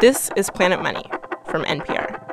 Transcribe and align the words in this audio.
This 0.00 0.30
is 0.36 0.48
Planet 0.48 0.80
Money 0.80 1.02
from 1.46 1.64
NPR. 1.64 2.24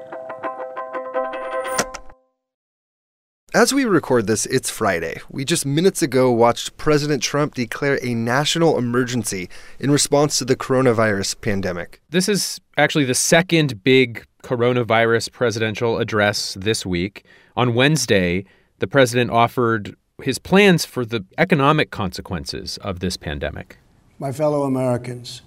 As 3.55 3.73
we 3.73 3.85
record 3.85 4.27
this, 4.27 4.45
it's 4.45 4.69
Friday. 4.69 5.19
We 5.31 5.45
just 5.45 5.65
minutes 5.65 6.03
ago 6.03 6.31
watched 6.31 6.77
President 6.77 7.23
Trump 7.23 7.55
declare 7.55 7.97
a 8.03 8.13
national 8.13 8.77
emergency 8.77 9.49
in 9.79 9.89
response 9.89 10.37
to 10.37 10.45
the 10.45 10.55
coronavirus 10.55 11.41
pandemic. 11.41 12.03
This 12.11 12.29
is 12.29 12.61
actually 12.77 13.05
the 13.05 13.15
second 13.15 13.83
big 13.83 14.27
coronavirus 14.43 15.31
presidential 15.31 15.97
address 15.97 16.55
this 16.59 16.85
week. 16.85 17.25
On 17.57 17.73
Wednesday, 17.73 18.45
the 18.77 18.85
president 18.85 19.31
offered 19.31 19.95
his 20.21 20.37
plans 20.37 20.85
for 20.85 21.03
the 21.03 21.25
economic 21.39 21.89
consequences 21.89 22.77
of 22.83 22.99
this 22.99 23.17
pandemic. 23.17 23.79
My 24.19 24.31
fellow 24.31 24.65
Americans, 24.65 25.41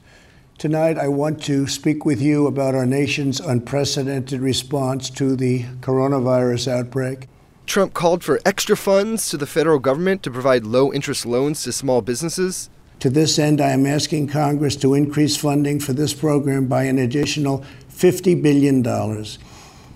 tonight 0.59 0.99
I 0.99 1.07
want 1.07 1.41
to 1.45 1.69
speak 1.69 2.05
with 2.05 2.21
you 2.21 2.49
about 2.49 2.75
our 2.75 2.85
nation's 2.85 3.39
unprecedented 3.39 4.41
response 4.41 5.09
to 5.11 5.37
the 5.37 5.63
coronavirus 5.81 6.67
outbreak. 6.67 7.29
Trump 7.65 7.95
called 7.95 8.25
for 8.25 8.41
extra 8.45 8.77
funds 8.77 9.29
to 9.31 9.37
the 9.37 9.47
federal 9.47 9.79
government 9.79 10.25
to 10.25 10.31
provide 10.33 10.65
low 10.65 10.93
interest 10.93 11.25
loans 11.25 11.63
to 11.63 11.73
small 11.73 12.03
businesses. 12.03 12.71
To 13.01 13.09
this 13.09 13.39
end, 13.39 13.61
I 13.61 13.71
am 13.71 13.87
asking 13.87 14.29
Congress 14.29 14.75
to 14.77 14.95
increase 14.95 15.37
funding 15.37 15.79
for 15.79 15.93
this 15.93 16.13
program 16.13 16.67
by 16.67 16.85
an 16.85 16.99
additional 16.99 17.65
$50 17.91 18.43
billion 18.43 18.83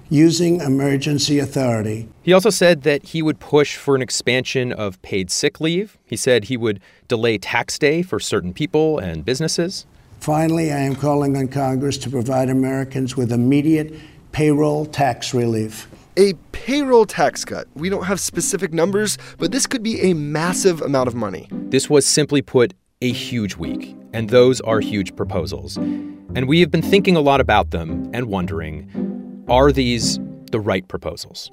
using 0.09 0.61
emergency 0.61 1.41
authority. 1.41 2.09
He 2.23 2.33
also 2.33 2.51
said 2.51 2.83
that 2.83 3.07
he 3.07 3.23
would 3.23 3.41
push 3.41 3.77
for 3.77 3.97
an 3.97 4.03
expansion 4.03 4.73
of 4.73 5.01
paid 5.03 5.31
sick 5.31 5.61
leave. 5.61 5.99
He 6.05 6.17
said 6.17 6.45
he 6.45 6.57
would 6.57 6.81
delay 7.09 7.39
tax 7.39 7.79
day 7.79 8.03
for 8.03 8.21
certain 8.21 8.53
people 8.53 8.99
and 8.99 9.25
businesses. 9.25 9.87
Finally, 10.23 10.71
I 10.71 10.79
am 10.79 10.95
calling 10.95 11.37
on 11.37 11.49
Congress 11.49 11.99
to 11.99 12.09
provide 12.09 12.49
Americans 12.49 13.17
with 13.17 13.33
immediate 13.33 13.93
payroll 14.31 14.87
tax 14.87 15.35
relief. 15.35 15.89
A 16.17 16.35
payroll 16.53 17.07
tax 17.07 17.45
cut. 17.45 17.67
We 17.75 17.89
don't 17.89 18.05
have 18.05 18.21
specific 18.21 18.73
numbers, 18.73 19.19
but 19.39 19.51
this 19.51 19.67
could 19.67 19.83
be 19.83 20.01
a 20.01 20.15
massive 20.15 20.81
amount 20.81 21.09
of 21.09 21.17
money. 21.17 21.49
This 21.51 21.91
was 21.91 22.07
simply 22.07 22.41
put 22.41 22.73
a 23.01 23.11
huge 23.11 23.57
week, 23.57 23.97
and 24.13 24.31
those 24.31 24.61
are 24.61 24.79
huge 24.79 25.17
proposals. 25.17 25.77
And 25.77 26.47
we 26.47 26.61
have 26.61 26.71
been 26.71 26.83
thinking 26.83 27.17
a 27.17 27.21
lot 27.21 27.41
about 27.41 27.73
them 27.73 28.09
and 28.15 28.27
wondering 28.27 29.45
are 29.49 29.73
these 29.73 30.21
the 30.53 30.61
right 30.61 30.87
proposals? 30.87 31.49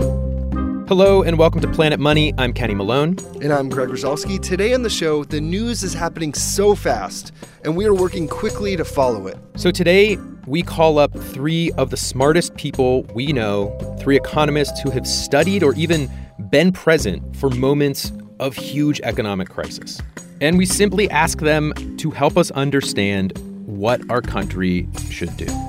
Hello 0.89 1.21
and 1.21 1.37
welcome 1.37 1.61
to 1.61 1.67
Planet 1.67 1.99
Money. 1.99 2.33
I'm 2.39 2.51
Kenny 2.51 2.73
Malone. 2.73 3.15
And 3.43 3.53
I'm 3.53 3.69
Greg 3.69 3.89
Rosalsky. 3.89 4.41
Today 4.41 4.73
on 4.73 4.81
the 4.81 4.89
show, 4.89 5.23
the 5.23 5.39
news 5.39 5.83
is 5.83 5.93
happening 5.93 6.33
so 6.33 6.73
fast, 6.73 7.31
and 7.63 7.77
we 7.77 7.85
are 7.85 7.93
working 7.93 8.27
quickly 8.27 8.75
to 8.75 8.83
follow 8.83 9.27
it. 9.27 9.37
So 9.55 9.69
today, 9.69 10.17
we 10.47 10.63
call 10.63 10.97
up 10.97 11.15
three 11.15 11.71
of 11.73 11.91
the 11.91 11.95
smartest 11.95 12.55
people 12.55 13.03
we 13.13 13.31
know, 13.31 13.77
three 13.99 14.17
economists 14.17 14.81
who 14.81 14.89
have 14.89 15.05
studied 15.05 15.61
or 15.61 15.75
even 15.75 16.09
been 16.49 16.71
present 16.71 17.35
for 17.35 17.51
moments 17.51 18.11
of 18.39 18.55
huge 18.55 18.99
economic 19.01 19.47
crisis. 19.47 20.01
And 20.41 20.57
we 20.57 20.65
simply 20.65 21.07
ask 21.11 21.37
them 21.37 21.71
to 21.97 22.09
help 22.09 22.35
us 22.35 22.49
understand 22.49 23.37
what 23.67 24.01
our 24.09 24.23
country 24.23 24.89
should 25.11 25.37
do. 25.37 25.68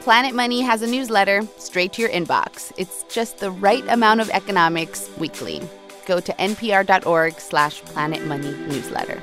Planet 0.00 0.34
Money 0.34 0.62
has 0.62 0.80
a 0.80 0.86
newsletter 0.86 1.42
straight 1.58 1.92
to 1.92 2.00
your 2.00 2.10
inbox. 2.10 2.72
It's 2.78 3.02
just 3.04 3.36
the 3.36 3.50
right 3.50 3.86
amount 3.86 4.22
of 4.22 4.30
economics 4.30 5.10
weekly. 5.18 5.60
Go 6.06 6.20
to 6.20 6.32
npr.org 6.32 7.38
slash 7.38 7.82
planetmoneynewsletter. 7.82 9.20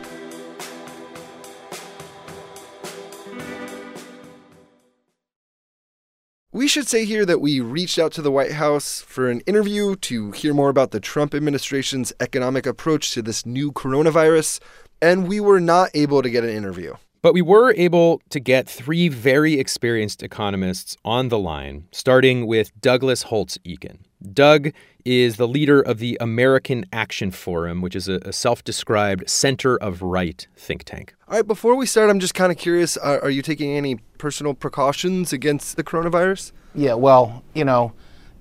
We 6.51 6.67
should 6.67 6.87
say 6.87 7.05
here 7.05 7.25
that 7.25 7.41
we 7.41 7.59
reached 7.59 7.97
out 7.97 8.11
to 8.13 8.21
the 8.21 8.31
White 8.31 8.53
House 8.53 9.01
for 9.01 9.31
an 9.31 9.39
interview 9.41 9.95
to 9.95 10.31
hear 10.31 10.53
more 10.53 10.69
about 10.69 10.91
the 10.91 10.99
Trump 10.99 11.33
administration's 11.33 12.13
economic 12.19 12.67
approach 12.67 13.11
to 13.11 13.23
this 13.23 13.47
new 13.47 13.71
coronavirus, 13.71 14.59
and 15.01 15.27
we 15.27 15.39
were 15.39 15.59
not 15.59 15.89
able 15.95 16.21
to 16.21 16.29
get 16.29 16.43
an 16.43 16.51
interview. 16.51 16.93
But 17.21 17.33
we 17.33 17.41
were 17.41 17.73
able 17.75 18.21
to 18.29 18.39
get 18.39 18.69
three 18.69 19.09
very 19.09 19.59
experienced 19.59 20.21
economists 20.21 20.95
on 21.03 21.29
the 21.29 21.39
line, 21.39 21.87
starting 21.91 22.45
with 22.45 22.71
Douglas 22.79 23.23
Holtz 23.23 23.57
Eakin. 23.65 23.99
Doug 24.33 24.71
is 25.05 25.37
the 25.37 25.47
leader 25.47 25.81
of 25.81 25.99
the 25.99 26.17
American 26.19 26.85
Action 26.91 27.31
Forum, 27.31 27.81
which 27.81 27.95
is 27.95 28.07
a, 28.07 28.19
a 28.23 28.33
self 28.33 28.63
described 28.63 29.29
center 29.29 29.77
of 29.77 30.01
right 30.01 30.47
think 30.55 30.83
tank. 30.83 31.15
All 31.27 31.35
right, 31.35 31.47
before 31.47 31.75
we 31.75 31.85
start, 31.85 32.09
I'm 32.09 32.19
just 32.19 32.33
kind 32.33 32.51
of 32.51 32.57
curious 32.57 32.97
uh, 32.97 33.19
are 33.21 33.29
you 33.29 33.41
taking 33.41 33.71
any 33.71 33.95
personal 34.17 34.53
precautions 34.53 35.33
against 35.33 35.75
the 35.77 35.83
coronavirus? 35.83 36.51
Yeah, 36.75 36.95
well, 36.95 37.43
you 37.53 37.65
know, 37.65 37.93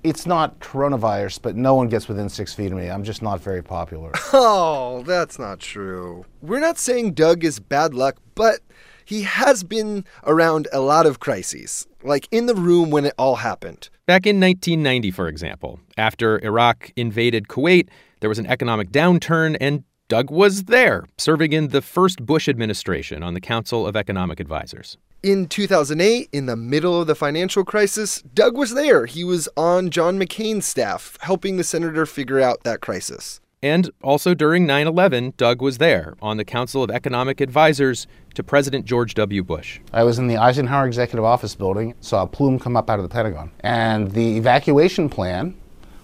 it's 0.03 0.25
not 0.25 0.59
coronavirus, 0.59 1.41
but 1.41 1.55
no 1.55 1.75
one 1.75 1.87
gets 1.87 2.07
within 2.07 2.29
six 2.29 2.53
feet 2.53 2.71
of 2.71 2.77
me. 2.77 2.89
I'm 2.89 3.03
just 3.03 3.21
not 3.21 3.41
very 3.41 3.63
popular. 3.63 4.11
Oh, 4.33 5.03
that's 5.03 5.39
not 5.39 5.59
true. 5.59 6.25
We're 6.41 6.59
not 6.59 6.77
saying 6.77 7.13
Doug 7.13 7.43
is 7.43 7.59
bad 7.59 7.93
luck, 7.93 8.17
but 8.37 8.59
he 9.03 9.23
has 9.23 9.63
been 9.63 10.05
around 10.25 10.67
a 10.71 10.79
lot 10.79 11.05
of 11.05 11.19
crises, 11.19 11.87
like 12.03 12.27
in 12.31 12.45
the 12.45 12.55
room 12.55 12.91
when 12.91 13.05
it 13.05 13.13
all 13.17 13.37
happened. 13.37 13.89
Back 14.05 14.25
in 14.25 14.39
1990, 14.39 15.11
for 15.11 15.27
example, 15.27 15.79
after 15.97 16.39
Iraq 16.43 16.91
invaded 16.95 17.47
Kuwait, 17.47 17.89
there 18.19 18.29
was 18.29 18.39
an 18.39 18.47
economic 18.47 18.91
downturn, 18.91 19.57
and 19.59 19.83
Doug 20.07 20.31
was 20.31 20.65
there, 20.65 21.05
serving 21.17 21.51
in 21.51 21.69
the 21.69 21.81
first 21.81 22.25
Bush 22.25 22.47
administration 22.47 23.23
on 23.23 23.33
the 23.33 23.41
Council 23.41 23.85
of 23.85 23.95
Economic 23.95 24.39
Advisors. 24.39 24.97
In 25.23 25.47
2008, 25.47 26.29
in 26.31 26.45
the 26.45 26.55
middle 26.55 27.01
of 27.01 27.07
the 27.07 27.15
financial 27.15 27.65
crisis, 27.65 28.21
Doug 28.21 28.55
was 28.55 28.73
there. 28.73 29.05
He 29.05 29.23
was 29.23 29.49
on 29.57 29.89
John 29.89 30.19
McCain's 30.19 30.65
staff, 30.65 31.17
helping 31.21 31.57
the 31.57 31.63
senator 31.63 32.05
figure 32.05 32.39
out 32.39 32.63
that 32.63 32.81
crisis. 32.81 33.41
And 33.63 33.89
also 34.03 34.35
during 34.35 34.67
9 34.67 34.85
11, 34.85 35.33
Doug 35.35 35.61
was 35.61 35.79
there 35.79 36.15
on 36.21 36.37
the 36.37 36.45
Council 36.45 36.83
of 36.83 36.91
Economic 36.91 37.41
Advisors 37.41 38.05
to 38.35 38.43
President 38.43 38.85
George 38.85 39.15
W. 39.15 39.43
Bush. 39.43 39.79
I 39.91 40.03
was 40.03 40.19
in 40.19 40.27
the 40.27 40.37
Eisenhower 40.37 40.85
Executive 40.85 41.25
Office 41.25 41.55
building, 41.55 41.95
saw 41.99 42.23
a 42.23 42.27
plume 42.27 42.59
come 42.59 42.77
up 42.77 42.89
out 42.89 42.99
of 42.99 43.03
the 43.03 43.09
Pentagon. 43.09 43.51
And 43.61 44.11
the 44.11 44.37
evacuation 44.37 45.09
plan 45.09 45.57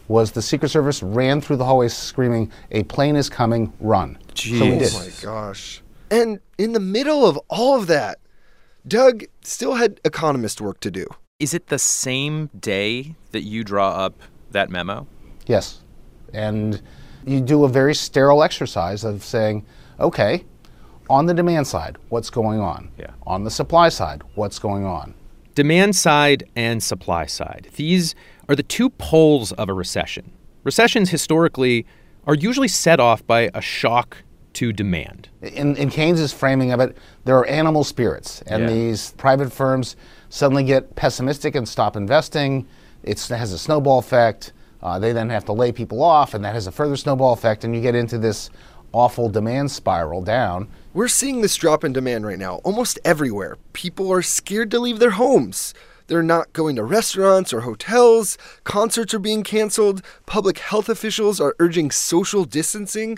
was 0.08 0.32
the 0.32 0.42
Secret 0.42 0.70
Service 0.70 1.04
ran 1.04 1.42
through 1.42 1.58
the 1.58 1.66
hallways 1.66 1.94
screaming, 1.96 2.52
A 2.72 2.84
plane 2.84 3.16
is 3.16 3.30
coming, 3.30 3.72
run. 3.80 4.18
Jeez. 4.34 4.88
So. 4.88 4.98
Oh 4.98 5.04
my 5.04 5.12
gosh. 5.22 5.82
And 6.10 6.40
in 6.58 6.74
the 6.74 6.80
middle 6.80 7.26
of 7.26 7.40
all 7.50 7.80
of 7.80 7.88
that, 7.88 8.20
Doug 8.88 9.26
still 9.42 9.76
had 9.76 10.02
economist 10.04 10.60
work 10.60 10.80
to 10.82 10.92
do. 10.92 11.06
Is 11.40 11.54
it 11.54 11.68
the 11.68 11.80
same 11.80 12.50
day 12.60 13.16
that 13.32 13.42
you 13.42 13.64
draw 13.64 13.90
up 13.90 14.20
that 14.52 14.70
memo? 14.70 15.08
Yes. 15.46 15.82
And 16.34 16.82
you 17.26 17.42
do 17.42 17.64
a 17.64 17.70
very 17.70 17.96
sterile 17.96 18.44
exercise 18.44 19.04
of 19.04 19.24
saying, 19.24 19.66
okay, 20.00 20.44
on 21.10 21.26
the 21.26 21.34
demand 21.34 21.68
side, 21.68 21.98
what's 22.10 22.30
going 22.30 22.60
on? 22.60 22.90
Yeah. 22.98 23.12
On 23.28 23.44
the 23.44 23.52
supply 23.52 23.90
side, 23.90 24.22
what's 24.36 24.60
going 24.60 24.86
on? 24.86 25.14
Demand 25.56 25.96
side 25.96 26.44
and 26.56 26.82
supply 26.82 27.26
side. 27.26 27.70
These 27.76 28.16
are 28.50 28.56
the 28.56 28.64
two 28.64 28.90
poles 28.90 29.52
of 29.54 29.70
a 29.70 29.74
recession. 29.74 30.32
Recessions 30.64 31.10
historically 31.10 31.86
are 32.26 32.36
usually 32.36 32.68
set 32.70 33.00
off 33.00 33.26
by 33.28 33.50
a 33.54 33.62
shock 33.62 34.18
to 34.54 34.72
demand. 34.72 35.30
In, 35.42 35.76
in 35.76 35.90
Keynes' 35.90 36.32
framing 36.32 36.72
of 36.72 36.80
it, 36.80 36.96
there 37.26 37.38
are 37.38 37.46
animal 37.48 37.84
spirits, 37.84 38.42
and 38.48 38.64
Yeah. 38.64 38.70
these 38.70 39.12
private 39.18 39.52
firms 39.52 39.96
suddenly 40.30 40.64
get 40.64 40.96
pessimistic 40.96 41.56
and 41.56 41.68
stop 41.68 41.96
investing. 41.96 42.66
It's, 43.04 43.30
it 43.30 43.36
has 43.38 43.52
a 43.52 43.58
snowball 43.58 44.00
effect. 44.00 44.54
Uh, 44.84 45.00
they 45.00 45.14
then 45.14 45.30
have 45.30 45.46
to 45.46 45.54
lay 45.54 45.72
people 45.72 46.04
off, 46.04 46.34
and 46.34 46.44
that 46.44 46.54
has 46.54 46.68
a 46.68 46.72
further 46.72 46.98
snowball 46.98 47.32
effect, 47.34 47.64
and 47.64 47.74
you 47.74 47.82
get 47.82 47.96
into 47.96 48.18
this 48.18 48.50
awful 48.92 49.30
demand 49.30 49.72
spiral 49.72 50.22
down. 50.22 50.68
We're 50.94 51.08
seeing 51.08 51.42
this 51.42 51.56
drop 51.56 51.84
in 51.84 51.94
demand 51.94 52.26
right 52.26 52.38
now 52.38 52.58
almost 52.58 53.00
everywhere. 53.04 53.58
People 53.72 54.12
are 54.12 54.22
scared 54.22 54.70
to 54.72 54.80
leave 54.80 55.00
their 55.00 55.12
homes. 55.12 55.74
They're 56.08 56.22
not 56.22 56.52
going 56.52 56.76
to 56.76 56.84
restaurants 56.84 57.54
or 57.54 57.62
hotels. 57.62 58.38
Concerts 58.66 59.14
are 59.14 59.20
being 59.20 59.42
canceled. 59.42 60.04
Public 60.26 60.60
health 60.60 60.90
officials 60.90 61.40
are 61.40 61.56
urging 61.60 61.90
social 61.90 62.44
distancing. 62.44 63.18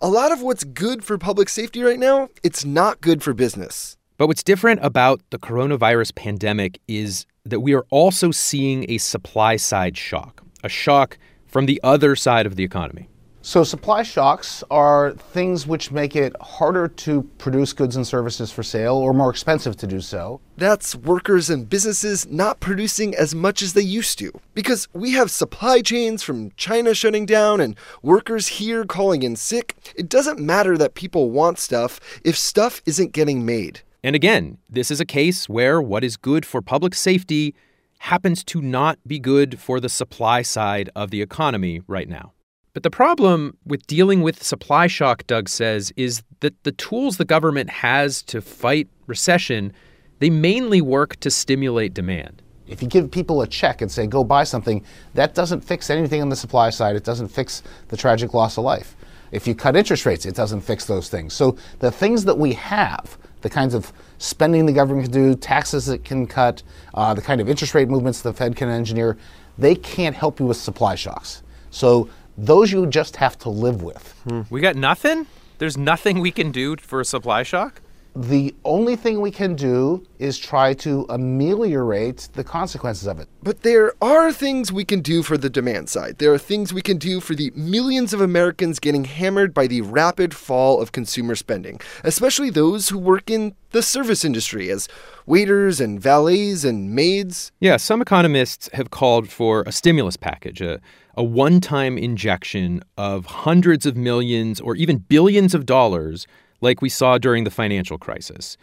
a 0.00 0.08
lot 0.08 0.30
of 0.30 0.42
what's 0.42 0.64
good 0.64 1.04
for 1.04 1.18
public 1.18 1.48
safety 1.48 1.82
right 1.82 1.98
now, 1.98 2.28
it's 2.42 2.64
not 2.64 3.00
good 3.00 3.22
for 3.22 3.34
business. 3.34 3.96
But 4.16 4.28
what's 4.28 4.42
different 4.42 4.80
about 4.84 5.20
the 5.30 5.38
coronavirus 5.38 6.14
pandemic 6.14 6.80
is 6.86 7.26
that 7.44 7.60
we 7.60 7.74
are 7.74 7.86
also 7.90 8.30
seeing 8.30 8.88
a 8.90 8.98
supply 8.98 9.56
side 9.56 9.96
shock, 9.96 10.42
a 10.62 10.68
shock 10.68 11.18
from 11.46 11.66
the 11.66 11.80
other 11.82 12.14
side 12.16 12.46
of 12.46 12.56
the 12.56 12.64
economy. 12.64 13.08
So, 13.40 13.64
supply 13.64 14.02
shocks 14.02 14.62
are 14.70 15.12
things 15.12 15.66
which 15.66 15.90
make 15.90 16.14
it 16.14 16.34
harder 16.38 16.88
to 16.88 17.22
produce 17.38 17.72
goods 17.72 17.96
and 17.96 18.06
services 18.06 18.50
for 18.50 18.62
sale 18.62 18.96
or 18.96 19.14
more 19.14 19.30
expensive 19.30 19.74
to 19.76 19.86
do 19.86 20.00
so. 20.00 20.40
That's 20.56 20.94
workers 20.94 21.48
and 21.48 21.66
businesses 21.66 22.26
not 22.28 22.60
producing 22.60 23.14
as 23.14 23.34
much 23.34 23.62
as 23.62 23.72
they 23.72 23.80
used 23.80 24.18
to. 24.18 24.32
Because 24.54 24.88
we 24.92 25.12
have 25.12 25.30
supply 25.30 25.80
chains 25.80 26.22
from 26.22 26.50
China 26.56 26.92
shutting 26.94 27.26
down 27.26 27.60
and 27.60 27.74
workers 28.02 28.48
here 28.48 28.84
calling 28.84 29.22
in 29.22 29.36
sick. 29.36 29.94
It 29.96 30.08
doesn't 30.08 30.40
matter 30.40 30.76
that 30.76 30.94
people 30.94 31.30
want 31.30 31.58
stuff 31.58 32.00
if 32.24 32.36
stuff 32.36 32.82
isn't 32.84 33.12
getting 33.12 33.46
made. 33.46 33.80
And 34.02 34.14
again, 34.14 34.58
this 34.68 34.90
is 34.90 35.00
a 35.00 35.06
case 35.06 35.48
where 35.48 35.80
what 35.80 36.04
is 36.04 36.16
good 36.16 36.44
for 36.44 36.60
public 36.60 36.94
safety 36.94 37.54
happens 37.98 38.44
to 38.44 38.60
not 38.60 38.98
be 39.06 39.18
good 39.18 39.58
for 39.58 39.80
the 39.80 39.88
supply 39.88 40.42
side 40.42 40.90
of 40.94 41.10
the 41.10 41.22
economy 41.22 41.82
right 41.86 42.08
now. 42.08 42.32
But 42.74 42.82
the 42.82 42.90
problem 42.90 43.56
with 43.64 43.86
dealing 43.86 44.22
with 44.22 44.42
supply 44.42 44.86
shock, 44.86 45.26
Doug 45.26 45.48
says, 45.48 45.92
is 45.96 46.22
that 46.40 46.62
the 46.62 46.72
tools 46.72 47.16
the 47.16 47.24
government 47.24 47.70
has 47.70 48.22
to 48.24 48.40
fight 48.40 48.88
recession, 49.06 49.72
they 50.20 50.30
mainly 50.30 50.80
work 50.80 51.16
to 51.20 51.30
stimulate 51.30 51.94
demand. 51.94 52.42
If 52.68 52.82
you 52.82 52.88
give 52.88 53.10
people 53.10 53.40
a 53.42 53.46
check 53.46 53.80
and 53.80 53.90
say, 53.90 54.06
go 54.06 54.22
buy 54.22 54.44
something, 54.44 54.84
that 55.14 55.34
doesn't 55.34 55.62
fix 55.62 55.90
anything 55.90 56.20
on 56.20 56.28
the 56.28 56.36
supply 56.36 56.70
side. 56.70 56.96
It 56.96 57.04
doesn't 57.04 57.28
fix 57.28 57.62
the 57.88 57.96
tragic 57.96 58.34
loss 58.34 58.58
of 58.58 58.64
life. 58.64 58.94
If 59.32 59.46
you 59.46 59.54
cut 59.54 59.76
interest 59.76 60.06
rates, 60.06 60.26
it 60.26 60.34
doesn't 60.34 60.60
fix 60.60 60.84
those 60.84 61.08
things. 61.08 61.34
So 61.34 61.56
the 61.80 61.90
things 61.90 62.24
that 62.24 62.38
we 62.38 62.52
have, 62.54 63.18
the 63.40 63.50
kinds 63.50 63.74
of 63.74 63.92
spending 64.18 64.66
the 64.66 64.72
government 64.72 65.04
can 65.04 65.12
do, 65.12 65.34
taxes 65.34 65.88
it 65.88 66.04
can 66.04 66.26
cut, 66.26 66.62
uh, 66.94 67.14
the 67.14 67.22
kind 67.22 67.40
of 67.40 67.48
interest 67.48 67.74
rate 67.74 67.88
movements 67.88 68.20
the 68.22 68.32
Fed 68.32 68.56
can 68.56 68.68
engineer, 68.68 69.16
they 69.56 69.74
can't 69.74 70.14
help 70.16 70.40
you 70.40 70.46
with 70.46 70.56
supply 70.56 70.94
shocks. 70.94 71.42
So 71.70 72.08
those 72.36 72.70
you 72.72 72.86
just 72.86 73.16
have 73.16 73.38
to 73.38 73.48
live 73.50 73.82
with. 73.82 74.14
We 74.50 74.60
got 74.60 74.76
nothing? 74.76 75.26
There's 75.58 75.76
nothing 75.76 76.20
we 76.20 76.30
can 76.30 76.52
do 76.52 76.76
for 76.76 77.00
a 77.00 77.04
supply 77.04 77.42
shock? 77.42 77.80
The 78.20 78.52
only 78.64 78.96
thing 78.96 79.20
we 79.20 79.30
can 79.30 79.54
do 79.54 80.04
is 80.18 80.38
try 80.38 80.74
to 80.74 81.06
ameliorate 81.08 82.28
the 82.32 82.42
consequences 82.42 83.06
of 83.06 83.20
it. 83.20 83.28
But 83.44 83.62
there 83.62 83.92
are 84.02 84.32
things 84.32 84.72
we 84.72 84.84
can 84.84 85.02
do 85.02 85.22
for 85.22 85.38
the 85.38 85.48
demand 85.48 85.88
side. 85.88 86.18
There 86.18 86.34
are 86.34 86.38
things 86.38 86.74
we 86.74 86.82
can 86.82 86.98
do 86.98 87.20
for 87.20 87.36
the 87.36 87.52
millions 87.54 88.12
of 88.12 88.20
Americans 88.20 88.80
getting 88.80 89.04
hammered 89.04 89.54
by 89.54 89.68
the 89.68 89.82
rapid 89.82 90.34
fall 90.34 90.82
of 90.82 90.90
consumer 90.90 91.36
spending, 91.36 91.80
especially 92.02 92.50
those 92.50 92.88
who 92.88 92.98
work 92.98 93.30
in 93.30 93.54
the 93.70 93.84
service 93.84 94.24
industry 94.24 94.68
as 94.68 94.88
waiters 95.24 95.80
and 95.80 96.00
valets 96.00 96.64
and 96.64 96.92
maids. 96.92 97.52
Yeah, 97.60 97.76
some 97.76 98.02
economists 98.02 98.68
have 98.72 98.90
called 98.90 99.28
for 99.28 99.62
a 99.64 99.70
stimulus 99.70 100.16
package, 100.16 100.60
a, 100.60 100.80
a 101.14 101.22
one 101.22 101.60
time 101.60 101.96
injection 101.96 102.82
of 102.96 103.26
hundreds 103.26 103.86
of 103.86 103.96
millions 103.96 104.58
or 104.58 104.74
even 104.74 104.98
billions 104.98 105.54
of 105.54 105.66
dollars 105.66 106.26
like 106.60 106.82
we 106.82 106.88
saw 106.88 107.18
during 107.18 107.44
the 107.44 107.50
financial 107.50 107.98
crisis. 107.98 108.56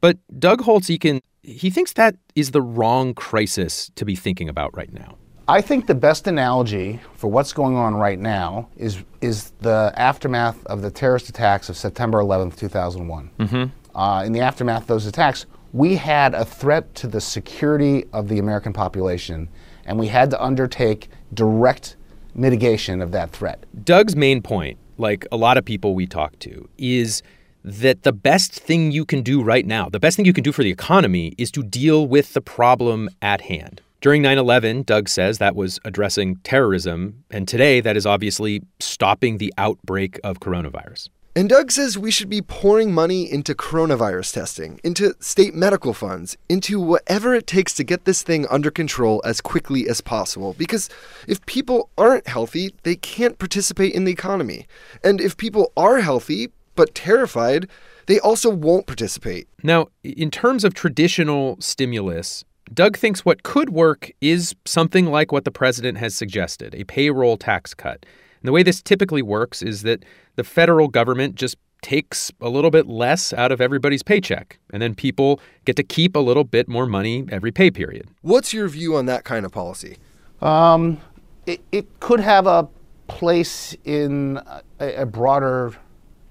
But 0.00 0.18
Doug 0.38 0.62
Holtz-Eakin, 0.62 1.20
he 1.42 1.70
thinks 1.70 1.92
that 1.94 2.16
is 2.34 2.50
the 2.50 2.62
wrong 2.62 3.14
crisis 3.14 3.90
to 3.94 4.04
be 4.04 4.16
thinking 4.16 4.48
about 4.48 4.76
right 4.76 4.92
now. 4.92 5.16
I 5.48 5.60
think 5.60 5.86
the 5.86 5.94
best 5.94 6.26
analogy 6.26 7.00
for 7.14 7.28
what's 7.28 7.52
going 7.52 7.76
on 7.76 7.96
right 7.96 8.18
now 8.18 8.68
is 8.76 9.02
is 9.20 9.52
the 9.60 9.92
aftermath 9.96 10.64
of 10.66 10.82
the 10.82 10.90
terrorist 10.90 11.28
attacks 11.28 11.68
of 11.68 11.76
September 11.76 12.18
11th, 12.18 12.56
2001. 12.56 13.30
Mm-hmm. 13.38 13.98
Uh, 13.98 14.22
in 14.24 14.32
the 14.32 14.40
aftermath 14.40 14.82
of 14.82 14.86
those 14.86 15.06
attacks, 15.06 15.46
we 15.72 15.96
had 15.96 16.34
a 16.34 16.44
threat 16.44 16.94
to 16.94 17.06
the 17.06 17.20
security 17.20 18.04
of 18.12 18.28
the 18.28 18.38
American 18.38 18.72
population, 18.72 19.48
and 19.84 19.98
we 19.98 20.08
had 20.08 20.30
to 20.30 20.42
undertake 20.42 21.08
direct 21.34 21.96
mitigation 22.34 23.02
of 23.02 23.12
that 23.12 23.30
threat. 23.30 23.64
Doug's 23.84 24.14
main 24.16 24.42
point, 24.42 24.78
like 24.98 25.26
a 25.32 25.36
lot 25.36 25.56
of 25.56 25.64
people 25.64 25.94
we 25.94 26.06
talk 26.06 26.38
to, 26.40 26.68
is 26.78 27.22
that 27.64 28.02
the 28.02 28.12
best 28.12 28.52
thing 28.52 28.90
you 28.90 29.04
can 29.04 29.22
do 29.22 29.42
right 29.42 29.66
now, 29.66 29.88
the 29.88 30.00
best 30.00 30.16
thing 30.16 30.26
you 30.26 30.32
can 30.32 30.44
do 30.44 30.52
for 30.52 30.62
the 30.62 30.70
economy, 30.70 31.34
is 31.38 31.50
to 31.52 31.62
deal 31.62 32.06
with 32.06 32.32
the 32.32 32.40
problem 32.40 33.08
at 33.20 33.42
hand. 33.42 33.80
During 34.00 34.20
9 34.22 34.36
11, 34.36 34.82
Doug 34.82 35.08
says 35.08 35.38
that 35.38 35.54
was 35.54 35.78
addressing 35.84 36.36
terrorism, 36.38 37.22
and 37.30 37.46
today 37.46 37.80
that 37.80 37.96
is 37.96 38.04
obviously 38.04 38.62
stopping 38.80 39.38
the 39.38 39.54
outbreak 39.58 40.18
of 40.24 40.40
coronavirus. 40.40 41.08
And 41.34 41.48
Doug 41.48 41.70
says 41.70 41.96
we 41.96 42.10
should 42.10 42.28
be 42.28 42.42
pouring 42.42 42.92
money 42.92 43.30
into 43.30 43.54
coronavirus 43.54 44.34
testing, 44.34 44.78
into 44.84 45.14
state 45.18 45.54
medical 45.54 45.94
funds, 45.94 46.36
into 46.50 46.78
whatever 46.78 47.34
it 47.34 47.46
takes 47.46 47.72
to 47.74 47.84
get 47.84 48.04
this 48.04 48.22
thing 48.22 48.46
under 48.50 48.70
control 48.70 49.22
as 49.24 49.40
quickly 49.40 49.88
as 49.88 50.02
possible. 50.02 50.54
Because 50.58 50.90
if 51.26 51.44
people 51.46 51.88
aren't 51.96 52.28
healthy, 52.28 52.74
they 52.82 52.96
can't 52.96 53.38
participate 53.38 53.94
in 53.94 54.04
the 54.04 54.12
economy. 54.12 54.66
And 55.02 55.22
if 55.22 55.38
people 55.38 55.72
are 55.74 56.00
healthy, 56.00 56.52
but 56.74 56.94
terrified, 56.94 57.66
they 58.06 58.20
also 58.20 58.50
won't 58.50 58.86
participate. 58.86 59.48
Now, 59.62 59.88
in 60.04 60.30
terms 60.30 60.64
of 60.64 60.74
traditional 60.74 61.56
stimulus, 61.60 62.44
Doug 62.74 62.98
thinks 62.98 63.24
what 63.24 63.42
could 63.42 63.70
work 63.70 64.10
is 64.20 64.54
something 64.66 65.06
like 65.06 65.32
what 65.32 65.46
the 65.46 65.50
president 65.50 65.96
has 65.96 66.14
suggested 66.14 66.74
a 66.74 66.84
payroll 66.84 67.38
tax 67.38 67.72
cut. 67.72 68.04
And 68.42 68.48
the 68.48 68.52
way 68.52 68.62
this 68.64 68.82
typically 68.82 69.22
works 69.22 69.62
is 69.62 69.82
that 69.82 70.04
the 70.34 70.42
federal 70.42 70.88
government 70.88 71.36
just 71.36 71.56
takes 71.80 72.32
a 72.40 72.48
little 72.48 72.70
bit 72.70 72.86
less 72.86 73.32
out 73.32 73.52
of 73.52 73.60
everybody's 73.60 74.02
paycheck, 74.02 74.58
and 74.72 74.82
then 74.82 74.94
people 74.94 75.40
get 75.64 75.76
to 75.76 75.82
keep 75.82 76.14
a 76.16 76.20
little 76.20 76.44
bit 76.44 76.68
more 76.68 76.86
money 76.86 77.24
every 77.30 77.50
pay 77.52 77.70
period. 77.70 78.08
What's 78.22 78.52
your 78.52 78.68
view 78.68 78.96
on 78.96 79.06
that 79.06 79.24
kind 79.24 79.44
of 79.46 79.52
policy? 79.52 79.96
Um, 80.40 81.00
it, 81.46 81.60
it 81.72 82.00
could 82.00 82.20
have 82.20 82.46
a 82.46 82.68
place 83.08 83.76
in 83.84 84.40
a, 84.80 85.02
a 85.02 85.06
broader 85.06 85.74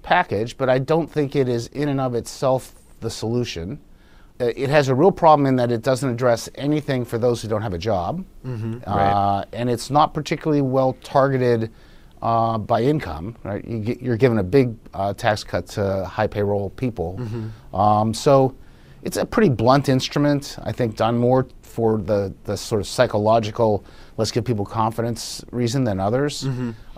package, 0.02 0.56
but 0.56 0.68
I 0.68 0.78
don't 0.78 1.10
think 1.10 1.34
it 1.36 1.48
is 1.48 1.66
in 1.68 1.88
and 1.88 2.00
of 2.00 2.14
itself 2.14 2.74
the 3.00 3.10
solution. 3.10 3.78
Uh, 4.40 4.52
It 4.56 4.70
has 4.70 4.88
a 4.88 4.94
real 4.94 5.12
problem 5.12 5.46
in 5.46 5.56
that 5.56 5.70
it 5.70 5.82
doesn't 5.82 6.08
address 6.08 6.48
anything 6.54 7.04
for 7.04 7.18
those 7.18 7.42
who 7.42 7.48
don't 7.48 7.62
have 7.62 7.74
a 7.74 7.78
job, 7.78 8.24
uh, 8.86 9.44
and 9.52 9.68
it's 9.70 9.90
not 9.90 10.14
particularly 10.14 10.62
well 10.62 10.96
targeted 11.02 11.70
uh, 12.22 12.56
by 12.58 12.82
income. 12.82 13.36
Right, 13.42 13.64
you 13.66 13.78
get, 13.80 14.00
you're 14.00 14.16
given 14.16 14.38
a 14.38 14.42
big 14.42 14.76
uh, 14.94 15.12
tax 15.12 15.44
cut 15.44 15.66
to 15.68 16.04
high 16.04 16.28
payroll 16.28 16.70
people, 16.70 17.20
um, 17.74 18.14
so 18.14 18.54
it's 19.02 19.16
a 19.16 19.26
pretty 19.26 19.50
blunt 19.50 19.88
instrument. 19.88 20.56
I 20.62 20.72
think 20.72 20.96
done 20.96 21.18
more 21.18 21.46
for 21.62 21.98
the 21.98 22.32
the 22.44 22.56
sort 22.56 22.80
of 22.80 22.86
psychological 22.86 23.84
let's 24.16 24.30
give 24.30 24.44
people 24.44 24.64
confidence 24.64 25.44
reason 25.50 25.84
than 25.84 26.00
others. 26.00 26.44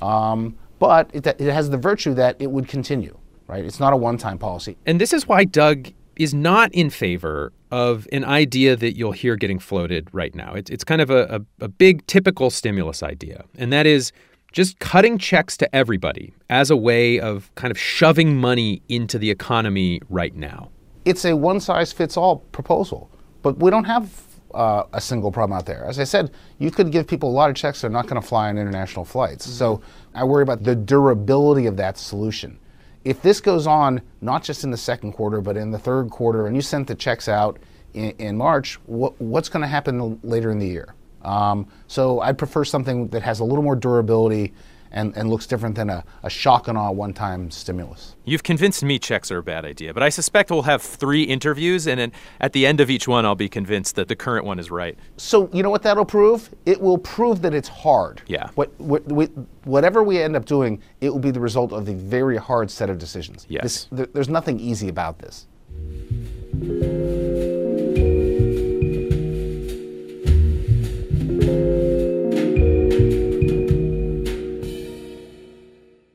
Um, 0.00 0.56
but 0.78 1.10
it, 1.14 1.26
it 1.26 1.52
has 1.52 1.70
the 1.70 1.78
virtue 1.78 2.14
that 2.14 2.37
it 2.38 2.50
would 2.50 2.68
continue. 2.68 3.16
Right, 3.46 3.64
it's 3.64 3.78
not 3.78 3.92
a 3.92 3.96
one-time 3.96 4.38
policy. 4.38 4.76
And 4.87 4.99
this 4.99 5.12
is 5.12 5.28
why 5.28 5.44
Doug 5.44 5.92
is 6.16 6.32
not 6.32 6.72
in 6.72 6.88
favor 6.90 7.52
of 7.70 8.08
an 8.10 8.25
idea 8.25 8.75
that 8.75 8.96
you'll 8.96 9.12
hear 9.12 9.37
getting 9.37 9.58
floated 9.58 10.08
right 10.12 10.34
now. 10.34 10.54
It's, 10.54 10.70
it's 10.70 10.84
kind 10.84 11.02
of 11.02 11.10
a, 11.10 11.42
a, 11.60 11.64
a 11.64 11.68
big 11.68 12.06
typical 12.06 12.49
stimulus 12.49 13.02
idea, 13.02 13.44
and 13.58 13.70
that 13.70 13.87
is 13.87 14.12
just 14.54 14.78
cutting 14.78 15.18
checks 15.18 15.56
to 15.56 15.75
everybody 15.75 16.32
as 16.49 16.70
a 16.70 16.76
way 16.76 17.18
of 17.18 17.52
kind 17.56 17.73
of 17.73 17.78
shoving 17.78 18.37
money 18.37 18.80
into 18.88 19.18
the 19.18 19.28
economy 19.28 20.00
right 20.08 20.34
now. 20.37 20.70
it's 21.04 21.25
a 21.25 21.37
one 21.37 21.61
size 21.61 21.92
fits 21.92 22.16
all 22.16 22.37
proposal, 22.52 23.11
but 23.42 23.58
we 23.58 23.68
don't 23.68 23.84
have 23.84 24.23
uh, 24.54 24.84
a 24.92 25.00
single 25.00 25.32
problem 25.32 25.58
out 25.58 25.66
there. 25.66 25.84
As 25.84 25.99
I 25.99 26.04
said, 26.04 26.30
you 26.61 26.70
could 26.70 26.92
give 26.92 27.06
people 27.08 27.28
a 27.28 27.34
lot 27.40 27.50
of 27.50 27.56
checks, 27.56 27.80
they're 27.80 27.90
not 27.90 28.06
going 28.06 28.23
to 28.23 28.26
fly 28.26 28.49
on 28.49 28.56
international 28.56 29.04
flights. 29.04 29.44
So 29.44 29.82
I 30.14 30.23
worry 30.23 30.44
about 30.44 30.62
the 30.62 30.76
durability 30.76 31.66
of 31.66 31.76
that 31.78 31.99
solution. 31.99 32.58
If 33.04 33.20
this 33.20 33.40
goes 33.40 33.66
on, 33.66 34.00
not 34.20 34.44
just 34.44 34.62
in 34.62 34.70
the 34.70 34.76
second 34.76 35.12
quarter, 35.12 35.40
but 35.40 35.56
in 35.56 35.73
the 35.73 35.78
third 35.78 36.08
quarter, 36.11 36.46
and 36.46 36.54
you 36.54 36.62
sent 36.62 36.87
the 36.87 36.94
checks 36.94 37.28
out 37.28 37.58
in, 37.92 38.11
in 38.12 38.37
March, 38.37 38.76
what, 38.87 39.20
what's 39.20 39.49
going 39.49 39.62
to 39.62 39.66
happen 39.68 40.20
later 40.23 40.50
in 40.52 40.61
the 40.61 40.68
year? 40.68 40.94
Um, 41.25 41.66
so 41.87 42.21
I'd 42.21 42.38
prefer 42.38 42.64
something 42.64 43.09
that 43.09 43.23
has 43.23 43.40
a 43.40 43.45
little 43.45 43.62
more 43.62 43.76
durability 43.76 44.52
and, 44.95 45.14
and 45.16 45.28
looks 45.28 45.47
different 45.47 45.75
than 45.75 45.90
a, 45.90 46.04
a 46.23 46.31
shock 46.31 46.69
and 46.69 46.78
awe 46.78 46.90
one 46.90 47.12
time 47.12 47.50
stimulus. 47.50 48.14
You've 48.25 48.45
convinced 48.45 48.83
me 48.85 48.99
checks 48.99 49.31
are 49.31 49.38
a 49.38 49.43
bad 49.43 49.64
idea, 49.64 49.93
but 49.93 50.02
I 50.02 50.09
suspect 50.09 50.50
we'll 50.50 50.62
have 50.62 50.81
three 50.81 51.25
interviews, 51.25 51.87
and 51.87 51.99
then 51.99 52.12
at 52.40 52.52
the 52.52 52.64
end 52.64 52.81
of 52.81 52.88
each 52.88 53.09
one, 53.09 53.26
I'll 53.26 53.35
be 53.35 53.49
convinced 53.49 53.97
that 53.97 54.09
the 54.09 54.16
current 54.16 54.47
one 54.47 54.59
is 54.59 54.71
right. 54.71 54.97
So 55.16 55.50
you 55.52 55.62
know 55.62 55.71
what 55.71 55.83
that'll 55.83 56.04
prove? 56.04 56.49
It 56.64 56.81
will 56.81 56.99
prove 56.99 57.43
that 57.43 57.54
it's 57.54 57.69
hard. 57.69 58.23
Yeah. 58.28 58.50
What, 58.54 58.78
what, 58.81 59.04
what, 59.07 59.31
whatever 59.64 60.02
we 60.04 60.23
end 60.23 60.37
up 60.37 60.45
doing, 60.45 60.81
it 61.00 61.11
will 61.11 61.19
be 61.19 61.33
the 61.33 61.40
result 61.40 61.73
of 61.73 61.88
a 61.88 61.95
very 61.95 62.37
hard 62.37 62.71
set 62.71 62.88
of 62.88 62.99
decisions. 62.99 63.47
Yes. 63.49 63.62
This, 63.62 63.88
there, 63.90 64.07
there's 64.07 64.28
nothing 64.28 64.61
easy 64.61 64.88
about 64.88 65.19
this. 65.19 65.47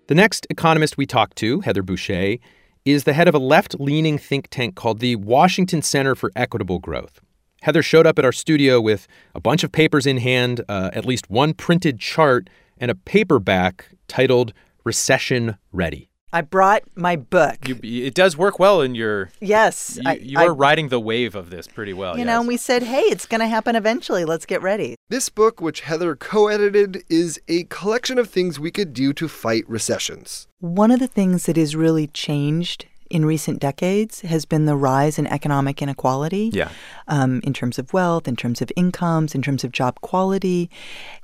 The 0.08 0.16
next 0.16 0.48
economist 0.50 0.98
we 0.98 1.06
talked 1.06 1.38
to, 1.38 1.60
Heather 1.60 1.84
Boushey, 1.84 2.40
is 2.84 3.04
the 3.04 3.14
head 3.14 3.28
of 3.28 3.36
a 3.36 3.40
left 3.40 3.80
leaning 3.80 4.18
think 4.18 4.48
tank 4.50 4.74
called 4.74 5.02
the 5.02 5.16
Washington 5.18 5.84
Center 5.84 6.16
for 6.16 6.32
Equitable 6.36 6.80
Growth. 6.80 7.22
Heather 7.62 7.84
showed 7.84 8.08
up 8.08 8.18
at 8.18 8.26
our 8.26 8.32
studio 8.32 8.82
with 8.82 9.08
a 9.36 9.40
bunch 9.40 9.64
of 9.64 9.72
papers 9.72 10.08
in 10.08 10.18
hand, 10.18 10.62
uh, 10.68 10.90
at 10.94 11.06
least 11.06 11.30
one 11.30 11.54
printed 11.54 12.00
chart, 12.00 12.50
and 12.80 12.90
a 12.90 12.96
paperback 12.96 13.90
titled 14.08 14.52
Recession 14.84 15.58
Ready. 15.72 16.09
I 16.32 16.42
brought 16.42 16.84
my 16.96 17.16
book. 17.16 17.68
You, 17.68 17.78
it 18.06 18.14
does 18.14 18.38
work 18.38 18.60
well 18.60 18.82
in 18.82 18.94
your. 18.96 19.30
Yes, 19.40 19.98
You, 20.02 20.10
I- 20.10 20.14
you 20.16 20.40
I- 20.40 20.46
are 20.46 20.54
riding 20.54 20.90
the 20.90 21.00
wave 21.00 21.36
of 21.36 21.50
this 21.50 21.66
pretty 21.68 21.94
well. 21.94 22.14
You 22.14 22.20
yes. 22.20 22.28
know, 22.28 22.40
and 22.40 22.48
we 22.48 22.58
said, 22.58 22.84
hey, 22.84 23.02
it's 23.02 23.26
going 23.26 23.42
to 23.42 23.48
happen 23.48 23.76
eventually. 23.76 24.26
Let's 24.26 24.46
get 24.46 24.62
ready. 24.62 24.96
This 25.10 25.30
book, 25.30 25.60
which 25.60 25.82
Heather 25.82 26.16
co 26.16 26.48
edited, 26.48 27.04
is 27.10 27.42
a 27.48 27.64
collection 27.64 28.18
of 28.20 28.30
things 28.30 28.60
we 28.60 28.70
could 28.72 28.94
do 28.94 29.12
to 29.14 29.28
fight 29.28 29.68
recessions. 29.68 30.48
One 30.60 30.92
of 30.92 31.00
the 31.00 31.08
things 31.08 31.46
that 31.48 31.58
has 31.58 31.76
really 31.76 32.08
changed 32.08 32.86
in 33.10 33.26
recent 33.26 33.60
decades 33.60 34.22
has 34.22 34.46
been 34.46 34.66
the 34.66 34.76
rise 34.76 35.18
in 35.18 35.26
economic 35.26 35.82
inequality. 35.82 36.52
Yeah. 36.54 36.70
Um, 37.08 37.42
in 37.44 37.54
terms 37.54 37.80
of 37.80 37.92
wealth, 37.92 38.28
in 38.28 38.36
terms 38.36 38.62
of 38.62 38.72
incomes, 38.76 39.34
in 39.34 39.42
terms 39.42 39.64
of 39.64 39.72
job 39.72 40.00
quality. 40.02 40.70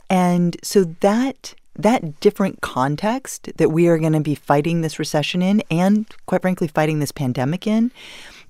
And 0.10 0.58
so 0.64 0.84
that 1.02 1.54
that 1.78 2.20
different 2.20 2.62
context 2.62 3.50
that 3.58 3.70
we 3.70 3.88
are 3.88 3.98
going 3.98 4.14
to 4.14 4.20
be 4.20 4.36
fighting 4.36 4.82
this 4.82 5.00
recession 5.00 5.42
in 5.42 5.62
and 5.70 6.06
quite 6.26 6.42
frankly 6.42 6.68
fighting 6.68 7.00
this 7.00 7.12
pandemic 7.12 7.68
in 7.68 7.92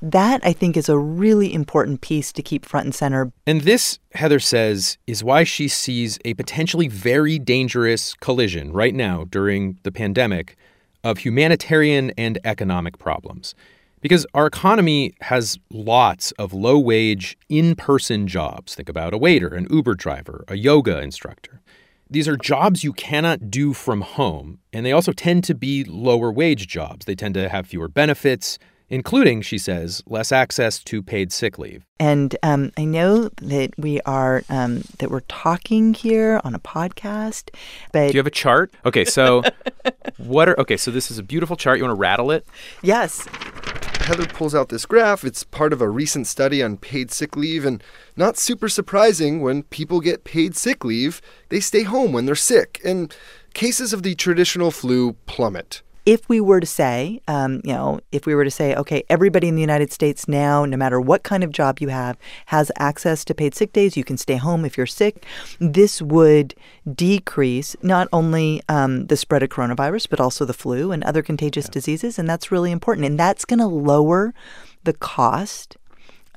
that 0.02 0.42
I 0.44 0.54
think 0.54 0.78
is 0.78 0.90
a 0.90 0.98
really 0.98 1.54
important 1.54 2.02
piece 2.02 2.32
to 2.34 2.44
keep 2.44 2.66
front 2.66 2.86
and 2.86 2.96
center 2.96 3.32
And 3.48 3.62
this, 3.62 4.00
Heather 4.14 4.40
says, 4.40 4.98
is 5.08 5.24
why 5.24 5.44
she 5.44 5.68
sees 5.68 6.20
a 6.26 6.34
potentially 6.36 6.88
very 6.88 7.40
dangerous 7.40 8.14
collision 8.16 8.72
right 8.72 8.94
now 8.94 9.26
during 9.30 9.80
the 9.84 9.92
pandemic 9.92 10.58
of 11.04 11.20
humanitarian 11.20 12.12
and 12.18 12.40
economic 12.44 12.98
problems. 12.98 13.56
Because 14.02 14.28
our 14.36 14.46
economy 14.46 15.16
has 15.22 15.58
lots 15.72 16.32
of 16.34 16.54
low 16.54 16.78
wage, 16.78 17.38
in 17.50 17.76
person 17.76 18.28
jobs. 18.28 18.76
Think 18.76 18.90
about 18.90 19.14
a 19.14 19.18
waiter, 19.18 19.48
an 19.48 19.66
Uber 19.72 19.96
driver, 19.96 20.44
a 20.48 20.56
yoga 20.56 21.00
instructor. 21.00 21.62
These 22.10 22.28
are 22.28 22.38
jobs 22.38 22.84
you 22.84 22.94
cannot 22.94 23.50
do 23.50 23.74
from 23.74 24.02
home, 24.02 24.60
and 24.72 24.86
they 24.86 24.92
also 24.92 25.12
tend 25.12 25.44
to 25.46 25.56
be 25.56 25.84
lower 25.84 26.32
wage 26.32 26.68
jobs. 26.68 27.06
They 27.06 27.16
tend 27.16 27.34
to 27.34 27.50
have 27.50 27.66
fewer 27.66 27.88
benefits, 27.88 28.60
including, 28.90 29.42
she 29.42 29.58
says, 29.58 30.04
less 30.06 30.32
access 30.32 30.84
to 30.84 31.02
paid 31.02 31.32
sick 31.32 31.58
leave. 31.58 31.84
And 32.00 32.36
um, 32.44 32.72
I 32.78 32.86
know 32.86 33.30
that 33.42 33.72
we 33.80 34.02
are 34.02 34.44
um, 34.50 34.84
that 35.00 35.10
we're 35.10 35.22
talking 35.22 35.96
here 35.96 36.40
on 36.44 36.54
a 36.54 36.60
podcast, 36.60 37.50
but 37.92 38.10
Do 38.10 38.14
you 38.14 38.20
have 38.20 38.28
a 38.28 38.32
chart? 38.32 38.72
Okay, 38.86 39.04
so 39.06 39.42
what 40.18 40.48
are 40.48 40.60
okay? 40.60 40.78
So 40.78 40.92
this 40.92 41.10
is 41.10 41.18
a 41.18 41.24
beautiful 41.24 41.56
chart. 41.56 41.80
You 41.80 41.86
want 41.86 41.98
to 41.98 42.00
rattle 42.00 42.30
it? 42.30 42.46
yes, 42.84 43.26
Heather 44.06 44.28
pulls 44.28 44.54
out 44.54 44.70
this 44.70 44.86
graph. 44.86 45.24
It's 45.24 45.44
part 45.44 45.74
of 45.74 45.82
a 45.82 45.90
recent 45.90 46.28
study 46.28 46.62
on 46.62 46.78
paid 46.78 47.10
sick 47.10 47.36
leave, 47.36 47.66
and 47.66 47.84
not 48.16 48.38
super 48.38 48.70
surprising 48.70 49.42
when 49.42 49.64
people 49.64 50.00
get 50.00 50.24
paid 50.24 50.56
sick 50.56 50.86
leave, 50.86 51.24
they 51.50 51.60
stay 51.60 51.82
home 51.82 52.12
when 52.12 52.28
they're 52.28 52.36
sick, 52.36 52.80
and 52.86 53.12
cases 53.56 53.94
of 53.94 54.04
the 54.04 54.14
traditional 54.14 54.70
flu 54.70 55.14
plummet. 55.26 55.82
If 56.06 56.30
we 56.30 56.40
were 56.40 56.60
to 56.60 56.68
say, 56.68 57.20
um, 57.28 57.62
you 57.64 57.74
know, 57.74 58.00
if 58.12 58.26
we 58.26 58.36
were 58.36 58.44
to 58.44 58.52
say, 58.52 58.76
okay, 58.76 59.04
everybody 59.10 59.48
in 59.48 59.56
the 59.56 59.62
United 59.62 59.92
States 59.92 60.28
now, 60.28 60.64
no 60.64 60.78
matter 60.78 61.02
what 61.02 61.24
kind 61.24 61.44
of 61.44 61.52
job 61.52 61.80
you 61.80 61.90
have, 61.90 62.18
has 62.48 62.72
access 62.78 63.26
to 63.26 63.34
paid 63.34 63.56
sick 63.56 63.74
days. 63.74 63.98
You 63.98 64.04
can 64.04 64.18
stay 64.18 64.36
home 64.36 64.66
if 64.66 64.78
you're 64.78 64.86
sick. 64.86 65.26
This 65.60 66.02
would 66.02 66.54
decrease 66.94 67.76
not 67.82 68.08
only 68.14 68.62
um, 68.70 69.08
the 69.08 69.18
spread 69.18 69.42
of 69.42 69.50
coronavirus, 69.50 70.10
but 70.10 70.20
also 70.20 70.46
the 70.46 70.54
flu 70.54 70.92
and 70.92 71.04
other 71.04 71.24
contagious 71.24 71.68
diseases. 71.68 72.20
And 72.20 72.30
that's 72.30 72.52
really 72.52 72.72
important. 72.72 73.08
And 73.08 73.20
that's 73.20 73.46
going 73.46 73.60
to 73.60 73.68
lower 73.68 74.34
the 74.84 74.94
cost 74.94 75.78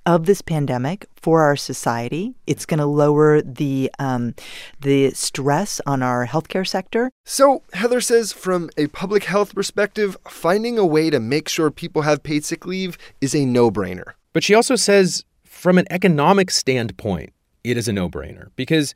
of 0.08 0.24
this 0.24 0.40
pandemic 0.40 1.06
for 1.16 1.42
our 1.42 1.54
society. 1.54 2.34
It's 2.46 2.64
going 2.64 2.78
to 2.78 2.86
lower 2.86 3.42
the 3.42 3.90
um, 3.98 4.34
the 4.80 5.10
stress 5.10 5.82
on 5.84 6.02
our 6.02 6.26
healthcare 6.26 6.66
sector. 6.66 7.10
So, 7.26 7.62
Heather 7.74 8.00
says 8.00 8.32
from 8.32 8.70
a 8.78 8.86
public 8.86 9.24
health 9.24 9.54
perspective, 9.54 10.16
finding 10.26 10.78
a 10.78 10.86
way 10.86 11.10
to 11.10 11.20
make 11.20 11.46
sure 11.46 11.70
people 11.70 12.02
have 12.02 12.22
paid 12.22 12.42
sick 12.42 12.64
leave 12.64 12.96
is 13.20 13.34
a 13.34 13.44
no 13.44 13.70
brainer. 13.70 14.14
But 14.32 14.42
she 14.42 14.54
also 14.54 14.76
says, 14.76 15.24
from 15.44 15.76
an 15.76 15.86
economic 15.90 16.50
standpoint, 16.50 17.34
it 17.62 17.76
is 17.76 17.86
a 17.86 17.92
no 17.92 18.08
brainer 18.08 18.48
because 18.56 18.94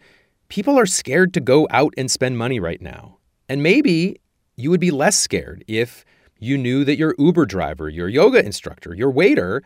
people 0.48 0.78
are 0.78 0.86
scared 0.86 1.34
to 1.34 1.40
go 1.40 1.68
out 1.70 1.92
and 1.98 2.10
spend 2.10 2.38
money 2.38 2.58
right 2.58 2.80
now. 2.80 3.18
And 3.50 3.62
maybe 3.62 4.18
you 4.56 4.70
would 4.70 4.80
be 4.80 4.90
less 4.90 5.18
scared 5.18 5.62
if 5.68 6.06
you 6.38 6.56
knew 6.56 6.84
that 6.84 6.96
your 6.96 7.14
Uber 7.18 7.44
driver, 7.44 7.90
your 7.90 8.08
yoga 8.08 8.42
instructor, 8.42 8.94
your 8.94 9.10
waiter 9.10 9.62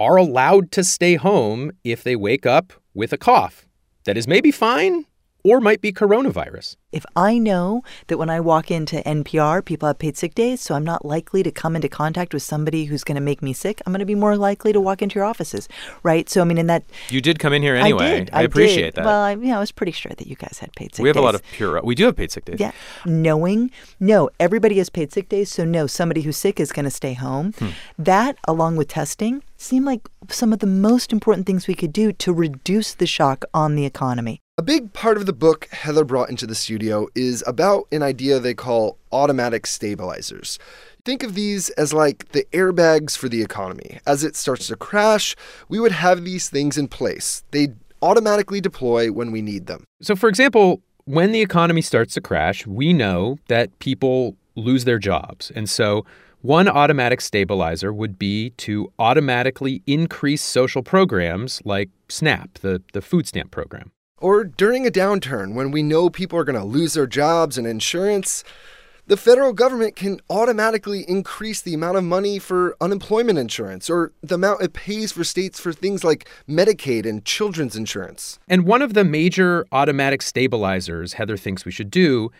are 0.00 0.16
allowed 0.16 0.72
to 0.72 0.82
stay 0.82 1.16
home 1.16 1.70
if 1.84 2.02
they 2.02 2.16
wake 2.16 2.46
up 2.46 2.72
with 2.94 3.12
a 3.12 3.18
cough 3.18 3.66
that 4.04 4.16
is 4.16 4.26
maybe 4.26 4.50
fine 4.50 5.04
or 5.44 5.60
might 5.60 5.80
be 5.80 5.92
coronavirus. 5.92 6.76
If 6.92 7.06
I 7.16 7.38
know 7.38 7.82
that 8.08 8.18
when 8.18 8.28
I 8.28 8.40
walk 8.40 8.70
into 8.70 8.96
NPR, 9.06 9.64
people 9.64 9.86
have 9.86 9.98
paid 9.98 10.16
sick 10.16 10.34
days, 10.34 10.60
so 10.60 10.74
I'm 10.74 10.84
not 10.84 11.04
likely 11.04 11.42
to 11.42 11.50
come 11.50 11.76
into 11.76 11.88
contact 11.88 12.34
with 12.34 12.42
somebody 12.42 12.86
who's 12.86 13.04
going 13.04 13.14
to 13.14 13.22
make 13.22 13.42
me 13.42 13.52
sick, 13.52 13.80
I'm 13.86 13.92
going 13.92 14.00
to 14.00 14.06
be 14.06 14.14
more 14.14 14.36
likely 14.36 14.72
to 14.72 14.80
walk 14.80 15.00
into 15.00 15.14
your 15.14 15.24
offices, 15.24 15.68
right? 16.02 16.28
So, 16.28 16.40
I 16.40 16.44
mean, 16.44 16.58
in 16.58 16.66
that. 16.66 16.84
You 17.08 17.20
did 17.20 17.38
come 17.38 17.52
in 17.52 17.62
here 17.62 17.76
anyway. 17.76 18.04
I 18.04 18.18
did. 18.18 18.30
I 18.32 18.42
appreciate 18.42 18.82
did. 18.82 18.94
that. 18.96 19.04
Well, 19.06 19.20
I, 19.20 19.32
you 19.32 19.46
know, 19.46 19.56
I 19.56 19.60
was 19.60 19.72
pretty 19.72 19.92
sure 19.92 20.12
that 20.16 20.26
you 20.26 20.36
guys 20.36 20.58
had 20.58 20.72
paid 20.74 20.94
sick 20.94 21.02
we 21.02 21.08
have 21.08 21.14
days. 21.14 21.22
a 21.22 21.24
lot 21.24 21.34
of 21.34 21.42
pure. 21.52 21.80
We 21.82 21.94
do 21.94 22.06
have 22.06 22.16
paid 22.16 22.30
sick 22.30 22.44
days. 22.44 22.58
Yeah. 22.58 22.72
Knowing, 23.06 23.70
no, 23.98 24.30
everybody 24.40 24.78
has 24.78 24.90
paid 24.90 25.12
sick 25.12 25.28
days, 25.28 25.50
so 25.50 25.64
no, 25.64 25.86
somebody 25.86 26.22
who's 26.22 26.36
sick 26.36 26.60
is 26.60 26.72
going 26.72 26.84
to 26.84 26.90
stay 26.90 27.14
home. 27.14 27.52
Hmm. 27.52 27.68
That, 27.98 28.36
along 28.46 28.76
with 28.76 28.88
testing, 28.88 29.42
seem 29.60 29.84
like 29.84 30.08
some 30.28 30.52
of 30.52 30.60
the 30.60 30.66
most 30.66 31.12
important 31.12 31.46
things 31.46 31.66
we 31.66 31.74
could 31.74 31.92
do 31.92 32.12
to 32.12 32.32
reduce 32.32 32.94
the 32.94 33.06
shock 33.06 33.44
on 33.52 33.74
the 33.74 33.84
economy. 33.84 34.40
A 34.56 34.62
big 34.62 34.92
part 34.92 35.16
of 35.16 35.26
the 35.26 35.32
book 35.32 35.68
Heather 35.70 36.04
brought 36.04 36.30
into 36.30 36.46
the 36.46 36.54
studio 36.54 37.08
is 37.14 37.42
about 37.46 37.86
an 37.92 38.02
idea 38.02 38.38
they 38.38 38.54
call 38.54 38.98
automatic 39.12 39.66
stabilizers. 39.66 40.58
Think 41.04 41.22
of 41.22 41.34
these 41.34 41.70
as 41.70 41.92
like 41.94 42.32
the 42.32 42.46
airbags 42.52 43.16
for 43.16 43.28
the 43.28 43.42
economy. 43.42 44.00
As 44.06 44.22
it 44.22 44.36
starts 44.36 44.66
to 44.68 44.76
crash, 44.76 45.34
we 45.68 45.80
would 45.80 45.92
have 45.92 46.24
these 46.24 46.48
things 46.50 46.76
in 46.76 46.88
place. 46.88 47.42
They'd 47.52 47.74
automatically 48.02 48.60
deploy 48.60 49.10
when 49.12 49.30
we 49.30 49.40
need 49.40 49.66
them. 49.66 49.84
So, 50.02 50.14
for 50.14 50.28
example, 50.28 50.82
when 51.04 51.32
the 51.32 51.40
economy 51.40 51.80
starts 51.80 52.14
to 52.14 52.20
crash, 52.20 52.66
we 52.66 52.92
know 52.92 53.38
that 53.48 53.78
people 53.78 54.36
lose 54.62 54.84
their 54.84 54.98
jobs. 54.98 55.50
And 55.54 55.68
so, 55.68 56.04
one 56.42 56.68
automatic 56.68 57.20
stabilizer 57.20 57.92
would 57.92 58.18
be 58.18 58.50
to 58.50 58.90
automatically 58.98 59.82
increase 59.86 60.42
social 60.42 60.82
programs 60.82 61.60
like 61.66 61.90
SNAP, 62.08 62.60
the, 62.60 62.82
the 62.94 63.02
food 63.02 63.26
stamp 63.26 63.50
program. 63.50 63.92
Or 64.16 64.44
during 64.44 64.86
a 64.86 64.90
downturn 64.90 65.54
when 65.54 65.70
we 65.70 65.82
know 65.82 66.08
people 66.08 66.38
are 66.38 66.44
going 66.44 66.58
to 66.58 66.64
lose 66.64 66.94
their 66.94 67.06
jobs 67.06 67.58
and 67.58 67.66
insurance, 67.66 68.42
the 69.06 69.16
federal 69.16 69.52
government 69.52 69.96
can 69.96 70.20
automatically 70.30 71.04
increase 71.08 71.60
the 71.60 71.74
amount 71.74 71.96
of 71.96 72.04
money 72.04 72.38
for 72.38 72.76
unemployment 72.80 73.38
insurance 73.38 73.90
or 73.90 74.12
the 74.22 74.36
amount 74.36 74.62
it 74.62 74.72
pays 74.72 75.12
for 75.12 75.24
states 75.24 75.58
for 75.58 75.72
things 75.72 76.04
like 76.04 76.28
Medicaid 76.48 77.06
and 77.06 77.24
children's 77.24 77.74
insurance. 77.74 78.38
And 78.46 78.66
one 78.66 78.82
of 78.82 78.94
the 78.94 79.02
major 79.02 79.66
automatic 79.72 80.22
stabilizers 80.22 81.14
Heather 81.14 81.36
thinks 81.36 81.64
we 81.64 81.72
should 81.72 81.90
do 81.90 82.30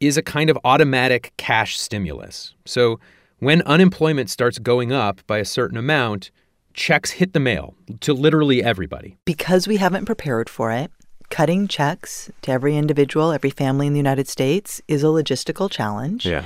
is 0.00 0.16
a 0.16 0.22
kind 0.22 0.50
of 0.50 0.58
automatic 0.64 1.32
cash 1.36 1.78
stimulus. 1.78 2.54
So 2.64 2.98
when 3.38 3.62
unemployment 3.62 4.30
starts 4.30 4.58
going 4.58 4.92
up 4.92 5.20
by 5.26 5.38
a 5.38 5.44
certain 5.44 5.76
amount, 5.76 6.30
checks 6.74 7.12
hit 7.12 7.32
the 7.32 7.40
mail 7.40 7.74
to 8.00 8.12
literally 8.12 8.62
everybody. 8.62 9.16
Because 9.24 9.68
we 9.68 9.76
haven't 9.76 10.06
prepared 10.06 10.48
for 10.48 10.72
it, 10.72 10.90
cutting 11.30 11.68
checks 11.68 12.30
to 12.42 12.50
every 12.50 12.76
individual, 12.76 13.32
every 13.32 13.50
family 13.50 13.86
in 13.86 13.92
the 13.92 13.98
United 13.98 14.28
States 14.28 14.82
is 14.88 15.02
a 15.02 15.06
logistical 15.06 15.70
challenge. 15.70 16.26
Yeah. 16.26 16.44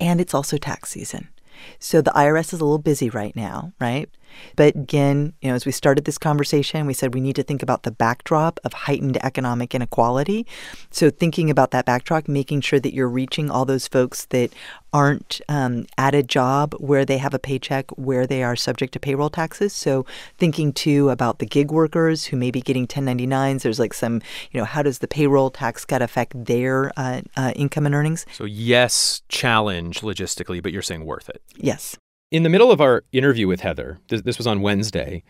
And 0.00 0.20
it's 0.20 0.34
also 0.34 0.58
tax 0.58 0.90
season. 0.90 1.28
So 1.80 2.00
the 2.00 2.12
IRS 2.12 2.52
is 2.52 2.60
a 2.60 2.64
little 2.64 2.78
busy 2.78 3.10
right 3.10 3.34
now, 3.34 3.72
right? 3.80 4.08
But 4.56 4.74
again, 4.74 5.34
you 5.40 5.48
know, 5.48 5.54
as 5.54 5.66
we 5.66 5.72
started 5.72 6.04
this 6.04 6.18
conversation, 6.18 6.86
we 6.86 6.94
said 6.94 7.14
we 7.14 7.20
need 7.20 7.36
to 7.36 7.42
think 7.42 7.62
about 7.62 7.82
the 7.82 7.90
backdrop 7.90 8.60
of 8.64 8.72
heightened 8.72 9.18
economic 9.24 9.74
inequality. 9.74 10.46
So 10.90 11.10
thinking 11.10 11.50
about 11.50 11.70
that 11.72 11.84
backdrop, 11.84 12.28
making 12.28 12.62
sure 12.62 12.80
that 12.80 12.94
you're 12.94 13.08
reaching 13.08 13.50
all 13.50 13.64
those 13.64 13.86
folks 13.88 14.26
that 14.26 14.52
aren't 14.92 15.40
um, 15.48 15.86
at 15.96 16.14
a 16.14 16.22
job 16.22 16.74
where 16.78 17.04
they 17.04 17.18
have 17.18 17.34
a 17.34 17.38
paycheck 17.38 17.90
where 17.92 18.26
they 18.26 18.42
are 18.42 18.56
subject 18.56 18.92
to 18.94 19.00
payroll 19.00 19.30
taxes. 19.30 19.72
So 19.72 20.06
thinking 20.38 20.72
too 20.72 21.10
about 21.10 21.38
the 21.38 21.46
gig 21.46 21.70
workers 21.70 22.26
who 22.26 22.36
may 22.36 22.50
be 22.50 22.60
getting 22.60 22.86
1099s. 22.86 23.62
There's 23.62 23.78
like 23.78 23.94
some, 23.94 24.22
you 24.50 24.58
know, 24.58 24.64
how 24.64 24.82
does 24.82 24.98
the 24.98 25.08
payroll 25.08 25.50
tax 25.50 25.84
cut 25.84 26.02
affect 26.02 26.44
their 26.44 26.92
uh, 26.96 27.20
uh, 27.36 27.52
income 27.54 27.86
and 27.86 27.94
earnings? 27.94 28.24
So 28.32 28.44
yes, 28.44 29.22
challenge 29.28 30.00
logistically, 30.00 30.62
but 30.62 30.72
you're 30.72 30.82
saying 30.82 31.04
worth 31.04 31.28
it. 31.28 31.42
Yes. 31.56 31.96
In 32.30 32.42
the 32.42 32.48
middle 32.50 32.70
of 32.70 32.80
our 32.80 33.04
interview 33.12 33.48
with 33.48 33.60
Heather, 33.60 33.98
this, 34.08 34.22
this 34.22 34.36
was 34.36 34.46
on 34.46 34.60
Wednesday, 34.60 35.22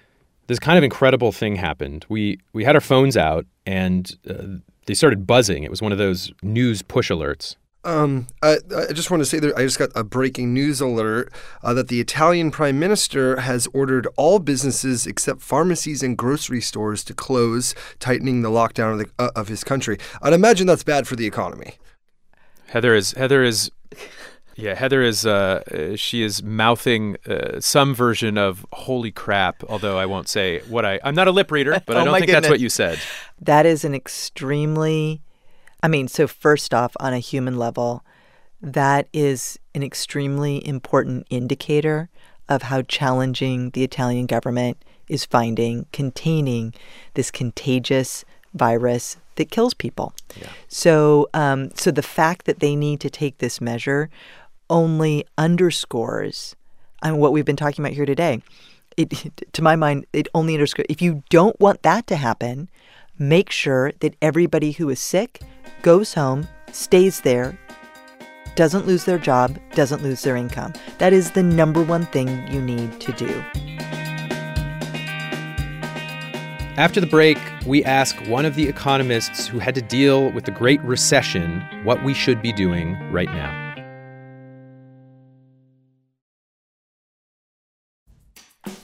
this 0.48 0.58
kind 0.58 0.76
of 0.76 0.82
incredible 0.82 1.30
thing 1.30 1.56
happened. 1.56 2.04
We, 2.08 2.40
we 2.52 2.64
had 2.64 2.74
our 2.74 2.80
phones 2.80 3.16
out 3.16 3.46
and 3.64 4.16
uh, 4.28 4.58
they 4.86 4.94
started 4.94 5.26
buzzing. 5.26 5.62
It 5.62 5.70
was 5.70 5.80
one 5.80 5.92
of 5.92 5.98
those 5.98 6.32
news 6.42 6.82
push 6.82 7.10
alerts. 7.10 7.54
Um, 7.84 8.26
I, 8.42 8.56
I 8.76 8.92
just 8.92 9.10
want 9.10 9.20
to 9.20 9.24
say 9.24 9.38
that 9.38 9.56
I 9.56 9.62
just 9.62 9.78
got 9.78 9.90
a 9.94 10.02
breaking 10.02 10.52
news 10.52 10.80
alert 10.80 11.32
uh, 11.62 11.72
that 11.74 11.86
the 11.86 12.00
Italian 12.00 12.50
prime 12.50 12.80
minister 12.80 13.40
has 13.40 13.68
ordered 13.72 14.08
all 14.16 14.40
businesses 14.40 15.06
except 15.06 15.40
pharmacies 15.40 16.02
and 16.02 16.18
grocery 16.18 16.60
stores 16.60 17.04
to 17.04 17.14
close, 17.14 17.76
tightening 18.00 18.42
the 18.42 18.50
lockdown 18.50 18.94
of, 18.94 18.98
the, 18.98 19.10
uh, 19.20 19.30
of 19.36 19.46
his 19.46 19.62
country. 19.62 19.98
I'd 20.20 20.32
imagine 20.32 20.66
that's 20.66 20.82
bad 20.82 21.06
for 21.06 21.14
the 21.14 21.26
economy. 21.26 21.74
Heather 22.66 22.94
is 22.94 23.12
Heather 23.12 23.44
is 23.44 23.70
yeah 24.58 24.74
Heather 24.74 25.02
is 25.02 25.24
uh, 25.24 25.62
uh, 25.72 25.96
she 25.96 26.22
is 26.22 26.42
mouthing 26.42 27.16
uh, 27.26 27.60
some 27.60 27.94
version 27.94 28.36
of 28.36 28.66
holy 28.72 29.10
crap. 29.10 29.62
Although 29.68 29.98
I 29.98 30.06
won't 30.06 30.28
say 30.28 30.60
what 30.68 30.84
I 30.84 31.00
I'm 31.04 31.14
not 31.14 31.28
a 31.28 31.32
lip 31.32 31.50
reader, 31.50 31.80
but 31.86 31.96
I 31.96 32.00
Oh, 32.00 32.04
don't 32.04 32.12
my 32.12 32.18
think 32.18 32.32
that's 32.32 32.48
what 32.48 32.60
you 32.60 32.68
said. 32.68 32.98
That 33.40 33.64
is 33.66 33.84
an 33.84 33.94
extremely, 33.94 35.22
I 35.82 35.88
mean, 35.88 36.08
so 36.08 36.26
first 36.26 36.74
off, 36.74 36.92
on 37.00 37.12
a 37.12 37.18
human 37.18 37.56
level, 37.56 38.04
that 38.60 39.08
is 39.12 39.58
an 39.74 39.82
extremely 39.82 40.66
important 40.66 41.26
indicator 41.30 42.08
of 42.48 42.62
how 42.62 42.82
challenging 42.82 43.70
the 43.70 43.84
Italian 43.84 44.26
government 44.26 44.76
is 45.08 45.24
finding 45.24 45.86
containing 45.92 46.74
this 47.14 47.30
contagious 47.30 48.24
virus 48.54 49.16
that 49.36 49.50
kills 49.50 49.74
people. 49.74 50.12
Yeah. 50.40 50.48
So, 50.68 51.28
um, 51.32 51.70
so 51.74 51.90
the 51.90 52.02
fact 52.02 52.46
that 52.46 52.60
they 52.60 52.74
need 52.74 53.00
to 53.00 53.10
take 53.10 53.38
this 53.38 53.60
measure 53.60 54.10
only 54.70 55.24
underscores 55.36 56.56
I 57.02 57.10
mean, 57.10 57.20
what 57.20 57.32
we've 57.32 57.44
been 57.44 57.56
talking 57.56 57.84
about 57.84 57.94
here 57.94 58.06
today. 58.06 58.42
It, 58.96 59.10
to 59.52 59.62
my 59.62 59.76
mind, 59.76 60.06
it 60.12 60.28
only 60.34 60.54
underscores 60.54 60.86
if 60.88 61.02
you 61.02 61.22
don't 61.30 61.58
want 61.60 61.82
that 61.82 62.06
to 62.08 62.16
happen, 62.16 62.68
make 63.18 63.50
sure 63.50 63.92
that 64.00 64.14
everybody 64.22 64.72
who 64.72 64.88
is 64.90 65.00
sick 65.00 65.40
goes 65.82 66.14
home, 66.14 66.48
stays 66.72 67.20
there, 67.20 67.58
doesn't 68.56 68.86
lose 68.86 69.04
their 69.04 69.18
job, 69.18 69.58
doesn't 69.74 70.02
lose 70.02 70.22
their 70.22 70.34
income. 70.34 70.72
That 70.98 71.12
is 71.12 71.30
the 71.30 71.42
number 71.42 71.82
one 71.82 72.06
thing 72.06 72.46
you 72.52 72.60
need 72.60 73.00
to 73.00 73.12
do. 73.12 73.44
After 76.76 77.00
the 77.00 77.06
break, 77.06 77.38
we 77.66 77.84
ask 77.84 78.16
one 78.28 78.44
of 78.44 78.54
the 78.54 78.68
economists 78.68 79.48
who 79.48 79.58
had 79.58 79.74
to 79.74 79.82
deal 79.82 80.30
with 80.30 80.44
the 80.44 80.52
Great 80.52 80.80
Recession 80.82 81.60
what 81.82 82.04
we 82.04 82.14
should 82.14 82.40
be 82.40 82.52
doing 82.52 82.96
right 83.12 83.28
now. 83.30 83.67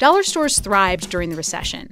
Dollar 0.04 0.22
stores 0.22 0.58
thrived 0.58 1.08
during 1.08 1.30
the 1.30 1.36
recession. 1.36 1.88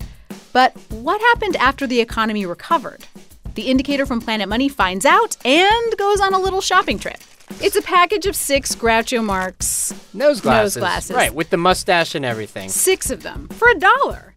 But 0.53 0.77
what 0.91 1.19
happened 1.19 1.57
after 1.57 1.87
the 1.87 1.99
economy 1.99 2.45
recovered? 2.45 3.07
The 3.55 3.63
indicator 3.63 4.05
from 4.05 4.21
Planet 4.21 4.51
Money 4.51 4.69
finds 4.69 5.07
out 5.07 5.39
and 5.47 5.97
goes 5.97 6.21
on 6.21 6.35
a 6.35 6.39
little 6.39 6.61
shopping 6.61 6.99
trip. 6.99 7.17
It's 7.63 7.75
a 7.75 7.81
package 7.81 8.27
of 8.27 8.37
six 8.37 8.75
Groucho 8.75 9.25
Marx 9.25 9.95
Nose 10.13 10.43
glasses. 10.43 10.77
Nose 10.77 10.81
glasses. 10.83 11.17
Right, 11.17 11.35
with 11.35 11.49
the 11.49 11.57
mustache 11.57 12.15
and 12.15 12.23
everything. 12.23 12.69
Six 12.69 13.11
of 13.11 13.23
them 13.23 13.49
for 13.49 13.71
a 13.71 13.79
dollar. 13.79 14.35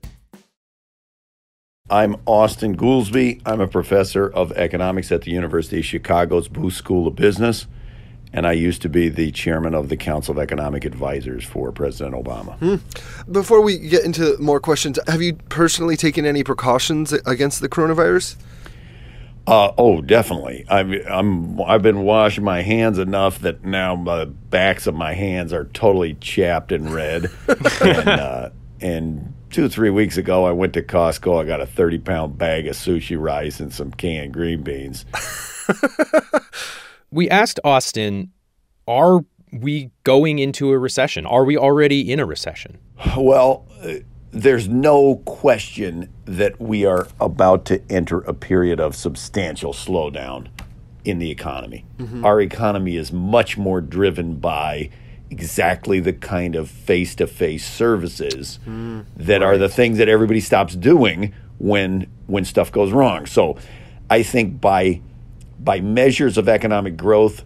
I'm 1.89 2.15
Austan 2.25 2.77
Goolsbee. 2.77 3.41
I'm 3.45 3.59
a 3.59 3.67
professor 3.67 4.29
of 4.29 4.53
economics 4.53 5.11
at 5.11 5.23
the 5.23 5.31
University 5.31 5.79
of 5.79 5.85
Chicago's 5.85 6.47
Booth 6.47 6.75
School 6.75 7.07
of 7.07 7.17
Business, 7.17 7.67
and 8.35 8.45
I 8.45 8.51
used 8.51 8.81
to 8.81 8.89
be 8.89 9.07
the 9.07 9.31
chairman 9.31 9.73
of 9.73 9.87
the 9.87 9.95
Council 9.95 10.33
of 10.33 10.43
Economic 10.43 10.83
Advisors 10.83 11.45
for 11.45 11.71
President 11.71 12.13
Obama. 12.13 12.81
Before 13.31 13.61
we 13.61 13.77
get 13.77 14.03
into 14.03 14.37
more 14.39 14.59
questions, 14.59 14.99
have 15.07 15.21
you 15.21 15.35
personally 15.47 15.95
taken 15.95 16.25
any 16.25 16.43
precautions 16.43 17.13
against 17.13 17.61
the 17.61 17.69
coronavirus? 17.69 18.35
Uh, 19.47 19.71
oh, 19.77 20.01
definitely. 20.01 20.65
I'm, 20.67 20.91
I'm, 21.07 21.61
I've 21.61 21.81
been 21.81 22.01
washing 22.01 22.43
my 22.43 22.61
hands 22.61 22.99
enough 22.99 23.39
that 23.39 23.63
now 23.63 23.95
the 23.95 24.25
backs 24.25 24.85
of 24.85 24.95
my 24.95 25.13
hands 25.13 25.53
are 25.53 25.65
totally 25.65 26.15
chapped 26.15 26.73
and 26.73 26.93
red. 26.93 27.31
and, 27.81 28.09
uh, 28.09 28.49
and 28.81 29.33
two 29.49 29.65
or 29.65 29.69
three 29.69 29.91
weeks 29.91 30.17
ago, 30.17 30.45
I 30.45 30.51
went 30.51 30.73
to 30.73 30.81
Costco. 30.81 31.41
I 31.41 31.45
got 31.45 31.61
a 31.61 31.65
30 31.65 31.99
pound 31.99 32.37
bag 32.37 32.67
of 32.67 32.75
sushi 32.75 33.17
rice 33.17 33.61
and 33.61 33.71
some 33.71 33.91
canned 33.91 34.33
green 34.33 34.61
beans. 34.61 35.05
We 37.15 37.29
asked 37.29 37.61
Austan, 37.63 38.27
are 38.89 39.23
we 39.53 39.89
going 40.03 40.37
into 40.37 40.73
a 40.73 40.77
recession? 40.77 41.25
Are 41.25 41.45
we 41.45 41.57
already 41.57 42.11
in 42.11 42.19
a 42.19 42.25
recession? 42.25 42.77
Well, 43.17 43.65
uh, 43.81 43.93
there's 44.31 44.67
no 44.67 45.21
question 45.23 46.09
that 46.25 46.59
we 46.59 46.85
are 46.85 47.07
about 47.21 47.63
to 47.65 47.81
enter 47.89 48.17
a 48.19 48.33
period 48.33 48.81
of 48.81 48.97
substantial 48.97 49.71
slowdown 49.71 50.49
in 51.05 51.19
the 51.19 51.31
economy. 51.31 51.85
Our 52.25 52.41
economy 52.41 52.97
is 52.97 53.13
much 53.13 53.57
more 53.57 53.79
driven 53.79 54.35
by 54.35 54.89
exactly 55.29 56.01
the 56.01 56.11
kind 56.11 56.53
of 56.53 56.69
face 56.69 57.15
to 57.15 57.27
face 57.27 57.65
services 57.65 58.59
that 59.15 59.41
are 59.41 59.57
the 59.57 59.69
things 59.69 59.99
that 59.99 60.09
everybody 60.09 60.41
stops 60.41 60.75
doing 60.75 61.33
when 61.59 62.07
when 62.27 62.43
stuff 62.43 62.73
goes 62.73 62.91
wrong. 62.91 63.25
So 63.25 63.57
I 64.09 64.21
think 64.21 64.59
by 64.59 64.99
by 65.59 65.79
measures 65.79 66.37
of 66.37 66.49
economic 66.49 66.97
growth, 66.97 67.43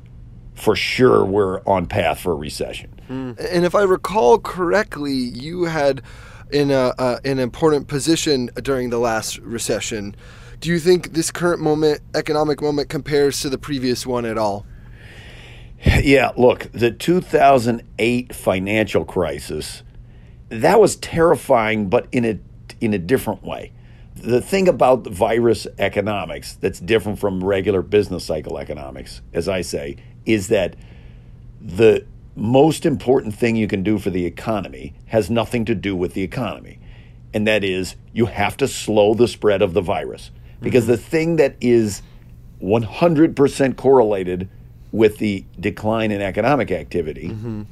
for 0.53 0.75
sure 0.75 1.23
we're 1.23 1.61
on 1.65 1.85
path 1.85 2.19
for 2.19 2.33
a 2.33 2.35
recession. 2.35 2.99
And 3.39 3.65
if 3.65 3.75
I 3.75 3.83
recall 3.83 4.39
correctly, 4.39 5.13
you 5.13 5.63
had 5.63 6.01
in 6.51 6.71
a 6.71 6.93
uh, 6.97 7.19
an 7.23 7.39
important 7.39 7.87
position 7.87 8.49
during 8.61 8.89
the 8.89 8.99
last 8.99 9.37
recession. 9.39 10.15
Do 10.59 10.69
you 10.69 10.79
think 10.79 11.13
this 11.13 11.31
current 11.31 11.61
moment, 11.61 12.01
economic 12.13 12.61
moment, 12.61 12.89
compares 12.89 13.39
to 13.41 13.49
the 13.49 13.57
previous 13.57 14.05
one 14.05 14.25
at 14.25 14.37
all? 14.37 14.65
Yeah, 16.03 16.31
look, 16.35 16.69
the 16.73 16.91
2008 16.91 18.35
financial 18.35 19.05
crisis, 19.05 19.83
that 20.49 20.79
was 20.81 20.97
terrifying, 20.97 21.87
but 21.87 22.07
in 22.11 22.25
a 22.25 22.39
in 22.81 22.93
a 22.93 22.97
different 22.97 23.43
way. 23.43 23.71
The 24.21 24.41
thing 24.41 24.67
about 24.67 25.03
the 25.03 25.09
virus 25.09 25.67
economics 25.77 26.55
that's 26.55 26.79
different 26.79 27.19
from 27.19 27.43
regular 27.43 27.81
business 27.81 28.25
cycle 28.25 28.57
economics, 28.57 29.21
as 29.33 29.47
I 29.47 29.61
say, 29.61 29.97
is 30.25 30.49
that 30.49 30.75
the 31.61 32.05
most 32.35 32.85
important 32.85 33.35
thing 33.35 33.55
you 33.55 33.67
can 33.67 33.83
do 33.83 33.99
for 33.99 34.09
the 34.09 34.25
economy 34.25 34.93
has 35.07 35.29
nothing 35.29 35.65
to 35.65 35.75
do 35.75 35.95
with 35.95 36.13
the 36.13 36.21
economy. 36.23 36.79
And 37.33 37.47
that 37.47 37.63
is 37.63 37.95
you 38.13 38.25
have 38.27 38.57
to 38.57 38.67
slow 38.67 39.13
the 39.13 39.27
spread 39.27 39.61
of 39.61 39.73
the 39.73 39.81
virus. 39.81 40.31
Because 40.61 40.83
mm-hmm. 40.83 40.91
the 40.91 40.97
thing 40.97 41.35
that 41.37 41.55
is 41.61 42.01
100% 42.61 43.75
correlated 43.77 44.49
with 44.91 45.17
the 45.17 45.45
decline 45.59 46.11
in 46.11 46.21
economic 46.21 46.71
activity 46.71 47.29
mm-hmm. 47.29 47.63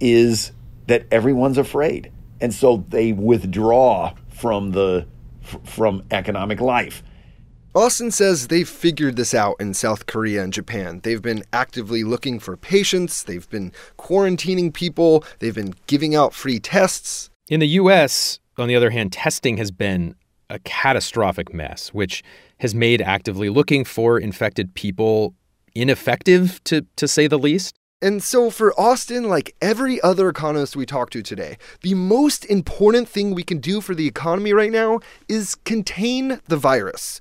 is 0.00 0.52
that 0.86 1.06
everyone's 1.10 1.58
afraid. 1.58 2.10
And 2.40 2.52
so 2.52 2.84
they 2.88 3.12
withdraw 3.12 4.14
from 4.28 4.72
the 4.72 5.06
f- 5.48 5.58
from 5.64 6.02
economic 6.10 6.60
life. 6.60 7.02
Austan 7.74 8.12
says 8.12 8.48
they've 8.48 8.68
figured 8.68 9.16
this 9.16 9.34
out 9.34 9.56
in 9.60 9.74
South 9.74 10.06
Korea 10.06 10.42
and 10.42 10.52
Japan. 10.52 11.00
They've 11.02 11.22
been 11.22 11.44
actively 11.52 12.02
looking 12.02 12.40
for 12.40 12.56
patients, 12.56 13.22
they've 13.22 13.48
been 13.48 13.72
quarantining 13.98 14.72
people, 14.72 15.22
they've 15.38 15.54
been 15.54 15.74
giving 15.86 16.14
out 16.14 16.34
free 16.34 16.58
tests. 16.58 17.30
In 17.48 17.60
the 17.60 17.68
US, 17.68 18.40
on 18.56 18.68
the 18.68 18.76
other 18.76 18.90
hand, 18.90 19.12
testing 19.12 19.58
has 19.58 19.70
been 19.70 20.14
a 20.50 20.58
catastrophic 20.60 21.52
mess, 21.52 21.90
which 21.90 22.22
has 22.60 22.74
made 22.74 23.02
actively 23.02 23.48
looking 23.48 23.84
for 23.84 24.18
infected 24.18 24.74
people 24.74 25.34
ineffective, 25.74 26.62
to, 26.64 26.84
to 26.96 27.06
say 27.06 27.26
the 27.26 27.38
least. 27.38 27.76
And 28.00 28.22
so, 28.22 28.48
for 28.50 28.72
Austan, 28.78 29.26
like 29.26 29.56
every 29.60 30.00
other 30.02 30.28
economist 30.28 30.76
we 30.76 30.86
talked 30.86 31.12
to 31.14 31.22
today, 31.22 31.58
the 31.82 31.94
most 31.94 32.44
important 32.44 33.08
thing 33.08 33.34
we 33.34 33.42
can 33.42 33.58
do 33.58 33.80
for 33.80 33.92
the 33.92 34.06
economy 34.06 34.52
right 34.52 34.70
now 34.70 35.00
is 35.28 35.56
contain 35.56 36.40
the 36.46 36.56
virus. 36.56 37.20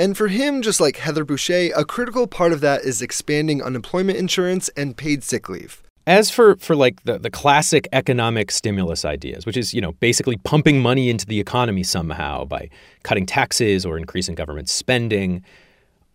And 0.00 0.16
for 0.16 0.26
him, 0.26 0.60
just 0.60 0.80
like 0.80 0.96
Heather 0.96 1.24
Boushey, 1.24 1.70
a 1.76 1.84
critical 1.84 2.26
part 2.26 2.52
of 2.52 2.60
that 2.62 2.82
is 2.82 3.00
expanding 3.00 3.62
unemployment 3.62 4.18
insurance 4.18 4.68
and 4.70 4.96
paid 4.96 5.22
sick 5.22 5.48
leave. 5.48 5.84
As 6.04 6.30
for, 6.30 6.56
for 6.56 6.74
like 6.74 7.04
the, 7.04 7.20
the 7.20 7.30
classic 7.30 7.86
economic 7.92 8.50
stimulus 8.50 9.04
ideas, 9.04 9.46
which 9.46 9.56
is, 9.56 9.72
you 9.72 9.80
know, 9.80 9.92
basically 9.92 10.36
pumping 10.38 10.82
money 10.82 11.10
into 11.10 11.26
the 11.26 11.38
economy 11.38 11.84
somehow 11.84 12.44
by 12.44 12.68
cutting 13.04 13.24
taxes 13.24 13.86
or 13.86 13.98
increasing 13.98 14.34
government 14.34 14.68
spending, 14.68 15.44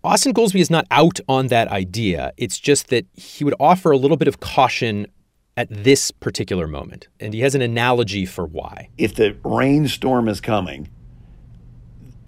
Austan 0.04 0.34
Goolsbee 0.34 0.60
is 0.60 0.70
not 0.70 0.86
out 0.92 1.20
on 1.28 1.48
that 1.48 1.68
idea. 1.70 2.32
It's 2.38 2.60
just 2.60 2.90
that 2.90 3.06
he 3.14 3.44
would 3.44 3.56
offer 3.60 3.92
a 3.92 3.98
little 3.98 4.18
bit 4.18 4.28
of 4.28 4.40
caution 4.40 5.08
at 5.58 5.68
this 5.70 6.12
particular 6.12 6.68
moment. 6.68 7.08
And 7.20 7.34
he 7.34 7.42
has 7.42 7.56
an 7.56 7.62
analogy 7.62 8.26
for 8.26 8.46
why. 8.46 8.90
If 8.98 9.16
the 9.16 9.36
rainstorm 9.44 10.30
is 10.30 10.40
coming, 10.40 10.90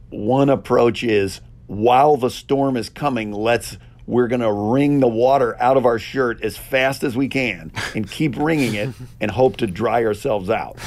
one 0.09 0.49
approach 0.49 1.03
is 1.03 1.41
while 1.67 2.17
the 2.17 2.31
storm 2.31 2.75
is 2.75 2.89
coming, 2.89 3.31
let's 3.31 3.77
we're 4.09 4.27
going 4.27 4.41
to 4.41 4.51
wring 4.51 4.99
the 4.99 5.07
water 5.07 5.55
out 5.61 5.77
of 5.77 5.85
our 5.85 5.99
shirt 5.99 6.41
as 6.41 6.57
fast 6.57 7.03
as 7.03 7.15
we 7.15 7.27
can 7.27 7.71
and 7.93 8.09
keep 8.09 8.35
wringing 8.35 8.73
it 8.73 8.89
and 9.21 9.29
hope 9.29 9.57
to 9.57 9.67
dry 9.67 10.03
ourselves 10.03 10.49
out. 10.49 10.79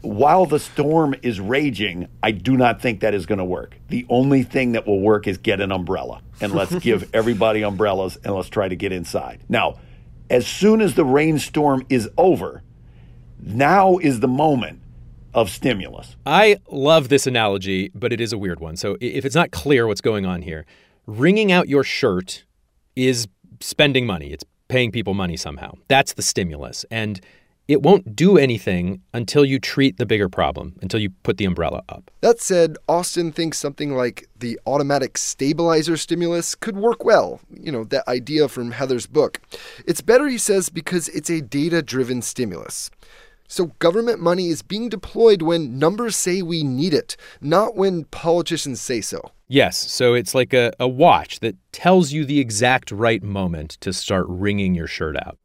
while 0.00 0.46
the 0.46 0.58
storm 0.58 1.14
is 1.20 1.40
raging, 1.40 2.08
I 2.22 2.30
do 2.30 2.56
not 2.56 2.80
think 2.80 3.00
that 3.00 3.12
is 3.12 3.26
going 3.26 3.38
to 3.38 3.44
work. 3.44 3.76
The 3.88 4.06
only 4.08 4.44
thing 4.44 4.72
that 4.72 4.86
will 4.86 5.00
work 5.00 5.26
is 5.26 5.36
get 5.36 5.60
an 5.60 5.70
umbrella. 5.70 6.22
and 6.40 6.54
let's 6.54 6.74
give 6.80 7.14
everybody 7.14 7.62
umbrellas 7.62 8.16
and 8.24 8.34
let's 8.34 8.48
try 8.48 8.66
to 8.66 8.76
get 8.76 8.92
inside. 8.92 9.40
Now, 9.50 9.78
as 10.30 10.46
soon 10.46 10.80
as 10.80 10.94
the 10.94 11.04
rainstorm 11.04 11.84
is 11.90 12.08
over, 12.16 12.62
now 13.42 13.98
is 13.98 14.20
the 14.20 14.28
moment 14.28 14.80
of 15.34 15.50
stimulus. 15.50 16.16
I 16.24 16.56
love 16.70 17.10
this 17.10 17.26
analogy, 17.26 17.90
but 17.94 18.10
it 18.10 18.22
is 18.22 18.32
a 18.32 18.38
weird 18.38 18.58
one. 18.58 18.76
So 18.76 18.96
if 19.02 19.26
it's 19.26 19.34
not 19.34 19.50
clear 19.50 19.86
what's 19.86 20.00
going 20.00 20.24
on 20.24 20.40
here, 20.40 20.64
wringing 21.08 21.50
out 21.50 21.68
your 21.68 21.82
shirt 21.82 22.44
is 22.94 23.26
spending 23.60 24.06
money. 24.06 24.32
It's 24.32 24.44
paying 24.68 24.92
people 24.92 25.14
money 25.14 25.36
somehow. 25.36 25.72
That's 25.88 26.12
the 26.12 26.22
stimulus. 26.22 26.84
And 26.90 27.20
it 27.66 27.82
won't 27.82 28.14
do 28.14 28.38
anything 28.38 29.02
until 29.12 29.44
you 29.44 29.58
treat 29.58 29.96
the 29.96 30.06
bigger 30.06 30.28
problem, 30.28 30.76
until 30.80 31.00
you 31.00 31.10
put 31.22 31.38
the 31.38 31.44
umbrella 31.46 31.82
up. 31.88 32.10
That 32.20 32.40
said, 32.40 32.76
Austan 32.88 33.34
thinks 33.34 33.58
something 33.58 33.94
like 33.94 34.28
the 34.38 34.60
automatic 34.66 35.18
stabilizer 35.18 35.96
stimulus 35.96 36.54
could 36.54 36.76
work 36.76 37.04
well. 37.04 37.40
You 37.50 37.72
know, 37.72 37.84
that 37.84 38.06
idea 38.06 38.48
from 38.48 38.72
Heather's 38.72 39.06
book. 39.06 39.40
It's 39.86 40.00
better, 40.00 40.28
he 40.28 40.38
says, 40.38 40.68
because 40.68 41.08
it's 41.08 41.30
a 41.30 41.40
data 41.40 41.82
driven 41.82 42.22
stimulus. 42.22 42.90
So 43.48 43.66
government 43.78 44.20
money 44.20 44.48
is 44.48 44.60
being 44.60 44.90
deployed 44.90 45.40
when 45.40 45.78
numbers 45.78 46.16
say 46.16 46.42
we 46.42 46.62
need 46.62 46.92
it, 46.92 47.16
not 47.40 47.76
when 47.76 48.04
politicians 48.04 48.80
say 48.80 49.00
so. 49.00 49.32
Yes, 49.50 49.78
so 49.78 50.12
it's 50.12 50.34
like 50.34 50.52
a, 50.52 50.72
a 50.78 50.86
watch 50.86 51.40
that 51.40 51.56
tells 51.72 52.12
you 52.12 52.26
the 52.26 52.38
exact 52.38 52.90
right 52.90 53.22
moment 53.22 53.78
to 53.80 53.94
start 53.94 54.26
wringing 54.28 54.74
your 54.74 54.86
shirt 54.86 55.16
out. 55.16 55.38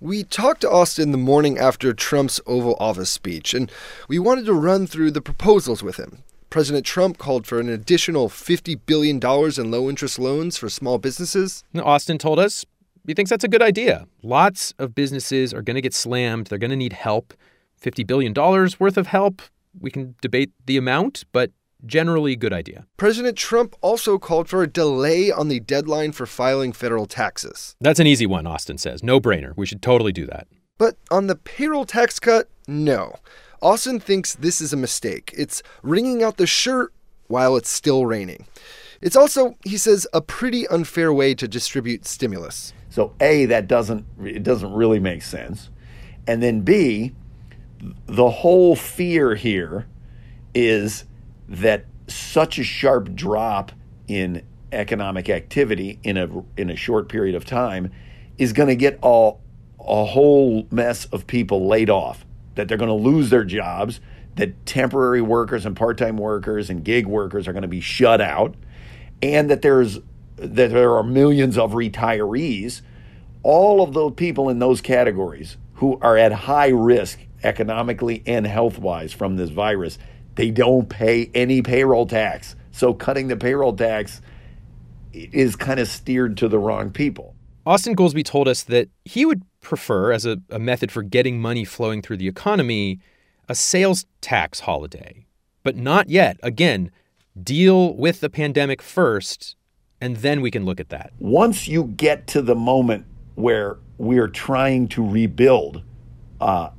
We 0.00 0.24
talked 0.24 0.62
to 0.62 0.68
Austan 0.68 1.12
the 1.12 1.18
morning 1.18 1.56
after 1.56 1.92
Trump's 1.92 2.40
Oval 2.46 2.76
Office 2.80 3.10
speech, 3.10 3.54
and 3.54 3.70
we 4.08 4.18
wanted 4.18 4.46
to 4.46 4.54
run 4.54 4.88
through 4.88 5.12
the 5.12 5.20
proposals 5.20 5.84
with 5.84 5.98
him. 5.98 6.24
President 6.50 6.84
Trump 6.84 7.18
called 7.18 7.46
for 7.46 7.60
an 7.60 7.68
additional 7.68 8.28
$50 8.28 8.80
billion 8.86 9.16
in 9.16 9.70
low 9.70 9.88
interest 9.88 10.18
loans 10.18 10.56
for 10.56 10.68
small 10.68 10.98
businesses. 10.98 11.62
Austan 11.74 12.18
told 12.18 12.40
us 12.40 12.64
he 13.06 13.14
thinks 13.14 13.30
that's 13.30 13.44
a 13.44 13.48
good 13.48 13.62
idea. 13.62 14.06
Lots 14.22 14.74
of 14.78 14.94
businesses 14.94 15.54
are 15.54 15.62
going 15.62 15.76
to 15.76 15.80
get 15.80 15.94
slammed, 15.94 16.48
they're 16.48 16.58
going 16.58 16.70
to 16.70 16.76
need 16.76 16.92
help. 16.92 17.34
$50 17.80 18.04
billion 18.04 18.34
worth 18.34 18.96
of 18.96 19.06
help. 19.06 19.42
We 19.78 19.92
can 19.92 20.16
debate 20.20 20.50
the 20.66 20.76
amount, 20.76 21.24
but 21.30 21.52
generally 21.86 22.36
good 22.36 22.52
idea. 22.52 22.86
President 22.96 23.36
Trump 23.36 23.76
also 23.80 24.18
called 24.18 24.48
for 24.48 24.62
a 24.62 24.66
delay 24.66 25.30
on 25.30 25.48
the 25.48 25.60
deadline 25.60 26.12
for 26.12 26.26
filing 26.26 26.72
federal 26.72 27.06
taxes. 27.06 27.76
That's 27.80 28.00
an 28.00 28.06
easy 28.06 28.26
one, 28.26 28.44
Austan 28.44 28.78
says. 28.78 29.02
No 29.02 29.20
brainer. 29.20 29.56
We 29.56 29.66
should 29.66 29.82
totally 29.82 30.12
do 30.12 30.26
that. 30.26 30.46
But 30.76 30.96
on 31.10 31.26
the 31.26 31.36
payroll 31.36 31.84
tax 31.84 32.18
cut, 32.18 32.48
no. 32.66 33.16
Austan 33.62 34.00
thinks 34.00 34.34
this 34.34 34.60
is 34.60 34.72
a 34.72 34.76
mistake. 34.76 35.32
It's 35.36 35.62
wringing 35.82 36.22
out 36.22 36.36
the 36.36 36.46
shirt 36.46 36.92
while 37.26 37.56
it's 37.56 37.70
still 37.70 38.06
raining. 38.06 38.46
It's 39.00 39.16
also, 39.16 39.56
he 39.64 39.76
says, 39.76 40.06
a 40.12 40.20
pretty 40.20 40.66
unfair 40.68 41.12
way 41.12 41.34
to 41.34 41.46
distribute 41.46 42.06
stimulus. 42.06 42.72
So 42.90 43.14
A, 43.20 43.46
that 43.46 43.68
doesn't 43.68 44.04
it 44.24 44.42
doesn't 44.42 44.72
really 44.72 44.98
make 44.98 45.22
sense. 45.22 45.70
And 46.26 46.42
then 46.42 46.62
B, 46.62 47.12
the 48.06 48.30
whole 48.30 48.74
fear 48.74 49.34
here 49.34 49.86
is 50.54 51.04
that 51.48 51.86
such 52.06 52.58
a 52.58 52.64
sharp 52.64 53.14
drop 53.14 53.72
in 54.06 54.44
economic 54.72 55.30
activity 55.30 55.98
in 56.02 56.16
a 56.16 56.28
in 56.56 56.70
a 56.70 56.76
short 56.76 57.08
period 57.08 57.34
of 57.34 57.44
time 57.44 57.90
is 58.36 58.52
going 58.52 58.68
to 58.68 58.76
get 58.76 58.98
all 59.02 59.40
a 59.80 60.04
whole 60.04 60.66
mess 60.70 61.06
of 61.06 61.26
people 61.26 61.66
laid 61.66 61.88
off 61.88 62.24
that 62.54 62.68
they're 62.68 62.76
going 62.76 62.88
to 62.88 62.94
lose 62.94 63.30
their 63.30 63.44
jobs 63.44 64.00
that 64.36 64.66
temporary 64.66 65.22
workers 65.22 65.64
and 65.66 65.74
part-time 65.74 66.16
workers 66.16 66.70
and 66.70 66.84
gig 66.84 67.06
workers 67.06 67.48
are 67.48 67.52
going 67.52 67.62
to 67.62 67.68
be 67.68 67.80
shut 67.80 68.20
out 68.20 68.54
and 69.22 69.50
that 69.50 69.62
there's 69.62 69.98
that 70.36 70.70
there 70.70 70.94
are 70.94 71.02
millions 71.02 71.58
of 71.58 71.72
retirees. 71.72 72.80
All 73.42 73.82
of 73.82 73.92
those 73.94 74.12
people 74.14 74.48
in 74.48 74.58
those 74.58 74.80
categories 74.80 75.56
who 75.74 75.98
are 76.00 76.16
at 76.16 76.32
high 76.32 76.68
risk 76.68 77.18
economically 77.42 78.22
and 78.26 78.46
health-wise 78.46 79.12
from 79.12 79.36
this 79.36 79.50
virus 79.50 79.98
they 80.38 80.52
don't 80.52 80.88
pay 80.88 81.32
any 81.34 81.62
payroll 81.62 82.06
tax. 82.06 82.54
So 82.70 82.94
cutting 82.94 83.26
the 83.26 83.36
payroll 83.36 83.72
tax 83.72 84.22
is 85.12 85.56
kind 85.56 85.80
of 85.80 85.88
steered 85.88 86.36
to 86.36 86.46
the 86.46 86.60
wrong 86.60 86.92
people. 86.92 87.34
Austan 87.66 87.96
Goolsbee 87.96 88.24
told 88.24 88.46
us 88.46 88.62
that 88.62 88.88
he 89.04 89.26
would 89.26 89.42
prefer, 89.60 90.12
as 90.12 90.24
a, 90.24 90.38
a 90.48 90.60
method 90.60 90.92
for 90.92 91.02
getting 91.02 91.40
money 91.40 91.64
flowing 91.64 92.02
through 92.02 92.18
the 92.18 92.28
economy, 92.28 93.00
a 93.48 93.56
sales 93.56 94.06
tax 94.20 94.60
holiday. 94.60 95.26
But 95.64 95.74
not 95.74 96.08
yet. 96.08 96.38
Again, 96.40 96.92
deal 97.42 97.96
with 97.96 98.20
the 98.20 98.30
pandemic 98.30 98.80
first, 98.80 99.56
and 100.00 100.18
then 100.18 100.40
we 100.40 100.52
can 100.52 100.64
look 100.64 100.78
at 100.78 100.90
that. 100.90 101.12
Once 101.18 101.66
you 101.66 101.82
get 101.96 102.28
to 102.28 102.42
the 102.42 102.54
moment 102.54 103.06
where 103.34 103.78
we're 103.96 104.28
trying 104.28 104.86
to 104.86 105.04
rebuild, 105.04 105.82
uh, 106.40 106.70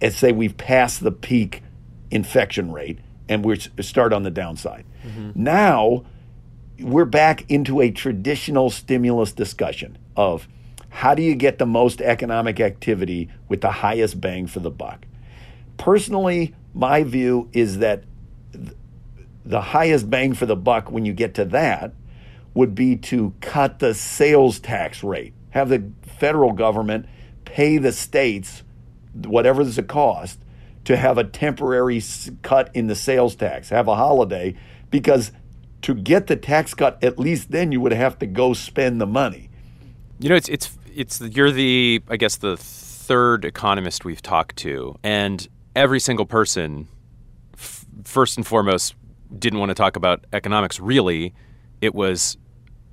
and 0.00 0.12
say 0.12 0.32
we've 0.32 0.56
passed 0.56 1.04
the 1.04 1.12
peak 1.12 1.62
infection 2.14 2.72
rate 2.72 3.00
and 3.28 3.44
we 3.44 3.58
start 3.80 4.12
on 4.12 4.22
the 4.22 4.30
downside. 4.30 4.86
Mm-hmm. 5.04 5.30
Now 5.34 6.04
we're 6.78 7.04
back 7.04 7.50
into 7.50 7.80
a 7.80 7.90
traditional 7.90 8.70
stimulus 8.70 9.32
discussion 9.32 9.98
of 10.16 10.48
how 10.88 11.14
do 11.14 11.22
you 11.22 11.34
get 11.34 11.58
the 11.58 11.66
most 11.66 12.00
economic 12.00 12.60
activity 12.60 13.28
with 13.48 13.60
the 13.60 13.70
highest 13.70 14.20
bang 14.20 14.46
for 14.46 14.60
the 14.60 14.70
buck. 14.70 15.06
Personally, 15.76 16.54
my 16.72 17.02
view 17.02 17.50
is 17.52 17.78
that 17.78 18.04
the 19.44 19.60
highest 19.60 20.08
bang 20.08 20.34
for 20.34 20.46
the 20.46 20.56
buck 20.56 20.90
when 20.90 21.04
you 21.04 21.12
get 21.12 21.34
to 21.34 21.44
that 21.46 21.92
would 22.54 22.74
be 22.74 22.96
to 22.96 23.34
cut 23.40 23.80
the 23.80 23.92
sales 23.92 24.60
tax 24.60 25.02
rate. 25.02 25.34
Have 25.50 25.68
the 25.68 25.90
federal 26.02 26.52
government 26.52 27.06
pay 27.44 27.78
the 27.78 27.92
states 27.92 28.62
whatever 29.14 29.64
the 29.64 29.82
cost 29.82 30.38
to 30.84 30.96
have 30.96 31.18
a 31.18 31.24
temporary 31.24 32.02
cut 32.42 32.70
in 32.74 32.86
the 32.86 32.94
sales 32.94 33.34
tax, 33.34 33.70
have 33.70 33.88
a 33.88 33.96
holiday, 33.96 34.54
because 34.90 35.32
to 35.82 35.94
get 35.94 36.26
the 36.26 36.36
tax 36.36 36.74
cut, 36.74 37.02
at 37.02 37.18
least 37.18 37.50
then 37.50 37.72
you 37.72 37.80
would 37.80 37.92
have 37.92 38.18
to 38.18 38.26
go 38.26 38.52
spend 38.52 39.00
the 39.00 39.06
money. 39.06 39.50
You 40.18 40.28
know, 40.28 40.36
it's 40.36 40.48
it's 40.48 40.78
it's 40.94 41.20
you're 41.20 41.50
the 41.50 42.02
I 42.08 42.16
guess 42.16 42.36
the 42.36 42.56
third 42.56 43.44
economist 43.44 44.04
we've 44.04 44.22
talked 44.22 44.56
to, 44.56 44.96
and 45.02 45.46
every 45.76 46.00
single 46.00 46.26
person, 46.26 46.88
f- 47.54 47.84
first 48.04 48.36
and 48.36 48.46
foremost, 48.46 48.94
didn't 49.38 49.58
want 49.58 49.70
to 49.70 49.74
talk 49.74 49.96
about 49.96 50.24
economics. 50.32 50.80
Really, 50.80 51.34
it 51.80 51.94
was 51.94 52.38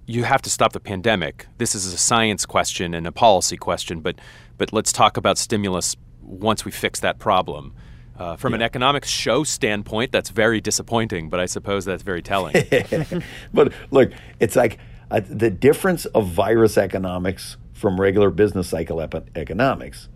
you 0.06 0.24
have 0.24 0.42
to 0.42 0.50
stop 0.50 0.74
the 0.74 0.80
pandemic. 0.80 1.48
This 1.58 1.76
is 1.76 1.94
a 1.94 1.98
science 1.98 2.46
question 2.46 2.94
and 2.94 3.08
a 3.08 3.12
policy 3.12 3.58
question, 3.58 4.02
but 4.02 4.16
but 4.58 4.74
let's 4.74 4.92
talk 4.92 5.18
about 5.18 5.38
stimulus 5.38 5.96
once 6.22 6.66
we 6.66 6.72
fix 6.72 7.00
that 7.02 7.20
problem. 7.20 7.74
Uh, 8.18 8.36
from 8.36 8.54
yeah. 8.54 8.58
an 8.58 8.62
economics 8.62 9.10
show 9.10 9.44
standpoint, 9.44 10.12
that's 10.12 10.30
very 10.30 10.62
disappointing, 10.62 11.30
but 11.30 11.40
I 11.40 11.48
suppose 11.48 11.86
that's 11.86 12.04
very 12.04 12.22
telling. 12.22 12.54
but 13.54 13.74
look, 13.90 14.12
it's 14.40 14.56
like 14.56 14.78
uh, 15.10 15.22
the 15.28 15.50
difference 15.50 16.06
of 16.06 16.28
virus 16.28 16.78
economics 16.78 17.58
from 17.74 18.00
regular 18.00 18.30
business 18.30 18.70
cycle 18.70 19.02
ep- 19.02 19.36
economics 19.36 20.08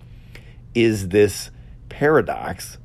is 0.76 1.10
this 1.10 1.50
paradox 1.90 2.78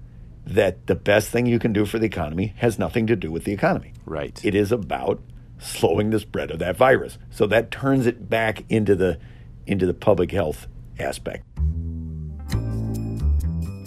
that 0.47 0.87
the 0.87 0.95
best 0.95 1.29
thing 1.31 1.47
you 1.47 1.59
can 1.59 1.73
do 1.73 1.85
for 1.85 1.99
the 1.99 2.07
economy 2.07 2.55
has 2.57 2.79
nothing 2.79 3.07
to 3.07 3.15
do 3.15 3.31
with 3.31 3.45
the 3.45 3.53
economy. 3.53 3.93
Right. 4.07 4.43
It 4.45 4.55
is 4.55 4.73
about 4.73 5.21
slowing 5.59 6.11
the 6.11 6.19
spread 6.19 6.51
of 6.51 6.59
that 6.61 6.77
virus. 6.77 7.19
So 7.31 7.47
that 7.47 7.71
turns 7.71 8.07
it 8.07 8.29
back 8.29 8.65
into 8.69 8.97
the 8.97 9.19
into 9.67 9.87
the 9.87 9.95
public 9.95 10.33
health 10.33 10.67
aspect. 10.99 11.45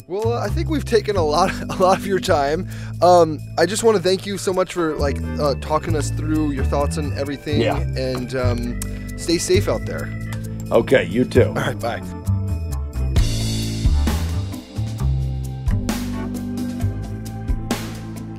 Well, 0.06 0.34
uh, 0.34 0.46
I 0.46 0.50
think 0.50 0.70
we've 0.70 0.84
taken 0.84 1.16
a 1.16 1.24
lot, 1.24 1.52
a 1.70 1.82
lot 1.82 1.98
of 1.98 2.06
your 2.06 2.20
time. 2.20 2.68
Um, 3.02 3.39
I 3.58 3.66
just 3.66 3.84
want 3.84 3.96
to 3.96 4.04
thank 4.04 4.26
you 4.26 4.38
so 4.38 4.52
much 4.52 4.74
for 4.74 4.96
like 4.98 5.18
uh, 5.39 5.56
talking 5.56 5.96
us 5.96 6.10
through 6.12 6.52
your 6.52 6.66
thoughts 6.66 6.98
on 6.98 7.18
everything. 7.18 7.62
Yeah. 7.62 7.80
And 7.80 8.36
um, 8.36 9.18
stay 9.18 9.38
safe 9.38 9.70
out 9.70 9.86
there. 9.86 10.12
Okay, 10.72 11.06
you 11.06 11.24
too. 11.24 11.44
All 11.44 11.54
right, 11.54 11.80
bye. 11.80 12.02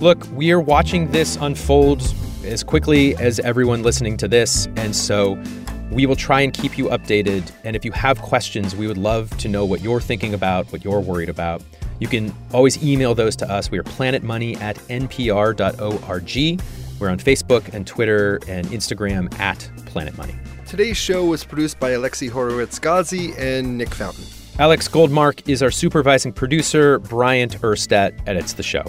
Look, 0.01 0.27
we 0.33 0.53
are 0.53 0.61
watching 0.61 1.11
this 1.13 1.37
unfold 1.37 2.03
as 2.45 2.63
quickly 2.63 3.17
as 3.17 3.41
everyone 3.41 3.83
listening 3.83 4.19
to 4.19 4.29
this, 4.29 4.67
and 4.77 4.95
so 4.95 5.43
we 5.91 6.07
will 6.07 6.17
try 6.17 6.41
and 6.41 6.53
keep 6.53 6.77
you 6.79 6.87
updated. 6.87 7.51
And 7.65 7.77
if 7.77 7.85
you 7.85 7.93
have 7.93 8.21
questions, 8.21 8.75
we 8.75 8.87
would 8.87 8.99
love 8.99 9.37
to 9.39 9.49
know 9.49 9.65
what 9.65 9.81
you're 9.81 10.01
thinking 10.01 10.35
about, 10.35 10.71
what 10.73 10.85
you're 10.85 11.01
worried 11.01 11.29
about. 11.29 11.63
You 12.01 12.09
can 12.09 12.35
always 12.53 12.83
email 12.83 13.15
those 13.15 13.37
to 13.37 13.51
us. 13.51 13.71
We 13.71 13.79
are 13.79 13.85
planetmoney 13.85 14.61
at 14.61 14.77
npr.org. 14.89 16.61
We're 17.01 17.09
on 17.09 17.19
Facebook 17.19 17.75
and 17.75 17.87
Twitter 17.87 18.41
and 18.49 18.67
Instagram 18.69 19.39
at 19.39 19.71
Planet 19.87 20.17
Money. 20.17 20.35
Today's 20.67 20.97
show 20.97 21.25
was 21.25 21.45
produced 21.45 21.79
by 21.79 21.91
Alexi 21.91 22.31
Horowitz 22.31 22.79
Ghazi 22.79 23.33
and 23.37 23.79
Nick 23.79 23.95
Fountain. 23.95 24.25
Alex 24.59 24.89
Goldmark 24.89 25.49
is 25.49 25.63
our 25.63 25.71
supervising 25.71 26.33
producer. 26.33 26.99
Bryant 27.01 27.61
Urstadt 27.61 28.19
edits 28.27 28.53
the 28.53 28.63
show. 28.63 28.85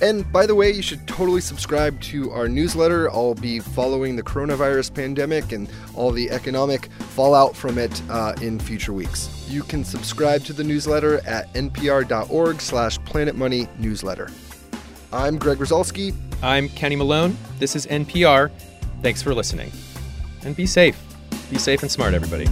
And 0.00 0.30
by 0.32 0.46
the 0.46 0.54
way, 0.54 0.70
you 0.70 0.82
should 0.82 1.06
totally 1.06 1.40
subscribe 1.40 2.00
to 2.02 2.30
our 2.30 2.48
newsletter. 2.48 3.10
I'll 3.10 3.34
be 3.34 3.58
following 3.58 4.16
the 4.16 4.22
coronavirus 4.22 4.94
pandemic 4.94 5.52
and 5.52 5.68
all 5.94 6.12
the 6.12 6.30
economic 6.30 6.90
fallout 6.92 7.56
from 7.56 7.78
it 7.78 8.00
uh, 8.08 8.34
in 8.40 8.60
future 8.60 8.92
weeks. 8.92 9.46
You 9.48 9.62
can 9.62 9.84
subscribe 9.84 10.44
to 10.44 10.52
the 10.52 10.62
newsletter 10.62 11.20
at 11.26 11.52
npr.org 11.54 12.60
slash 12.60 12.98
planetmoneynewsletter. 13.00 14.32
I'm 15.12 15.38
Greg 15.38 15.58
Rosalsky. 15.58 16.14
I'm 16.42 16.68
Kenny 16.68 16.94
Malone. 16.94 17.36
This 17.58 17.74
is 17.74 17.86
NPR. 17.86 18.50
Thanks 19.02 19.22
for 19.22 19.34
listening. 19.34 19.72
And 20.44 20.54
be 20.54 20.66
safe. 20.66 21.00
Be 21.50 21.58
safe 21.58 21.82
and 21.82 21.90
smart, 21.90 22.14
everybody. 22.14 22.46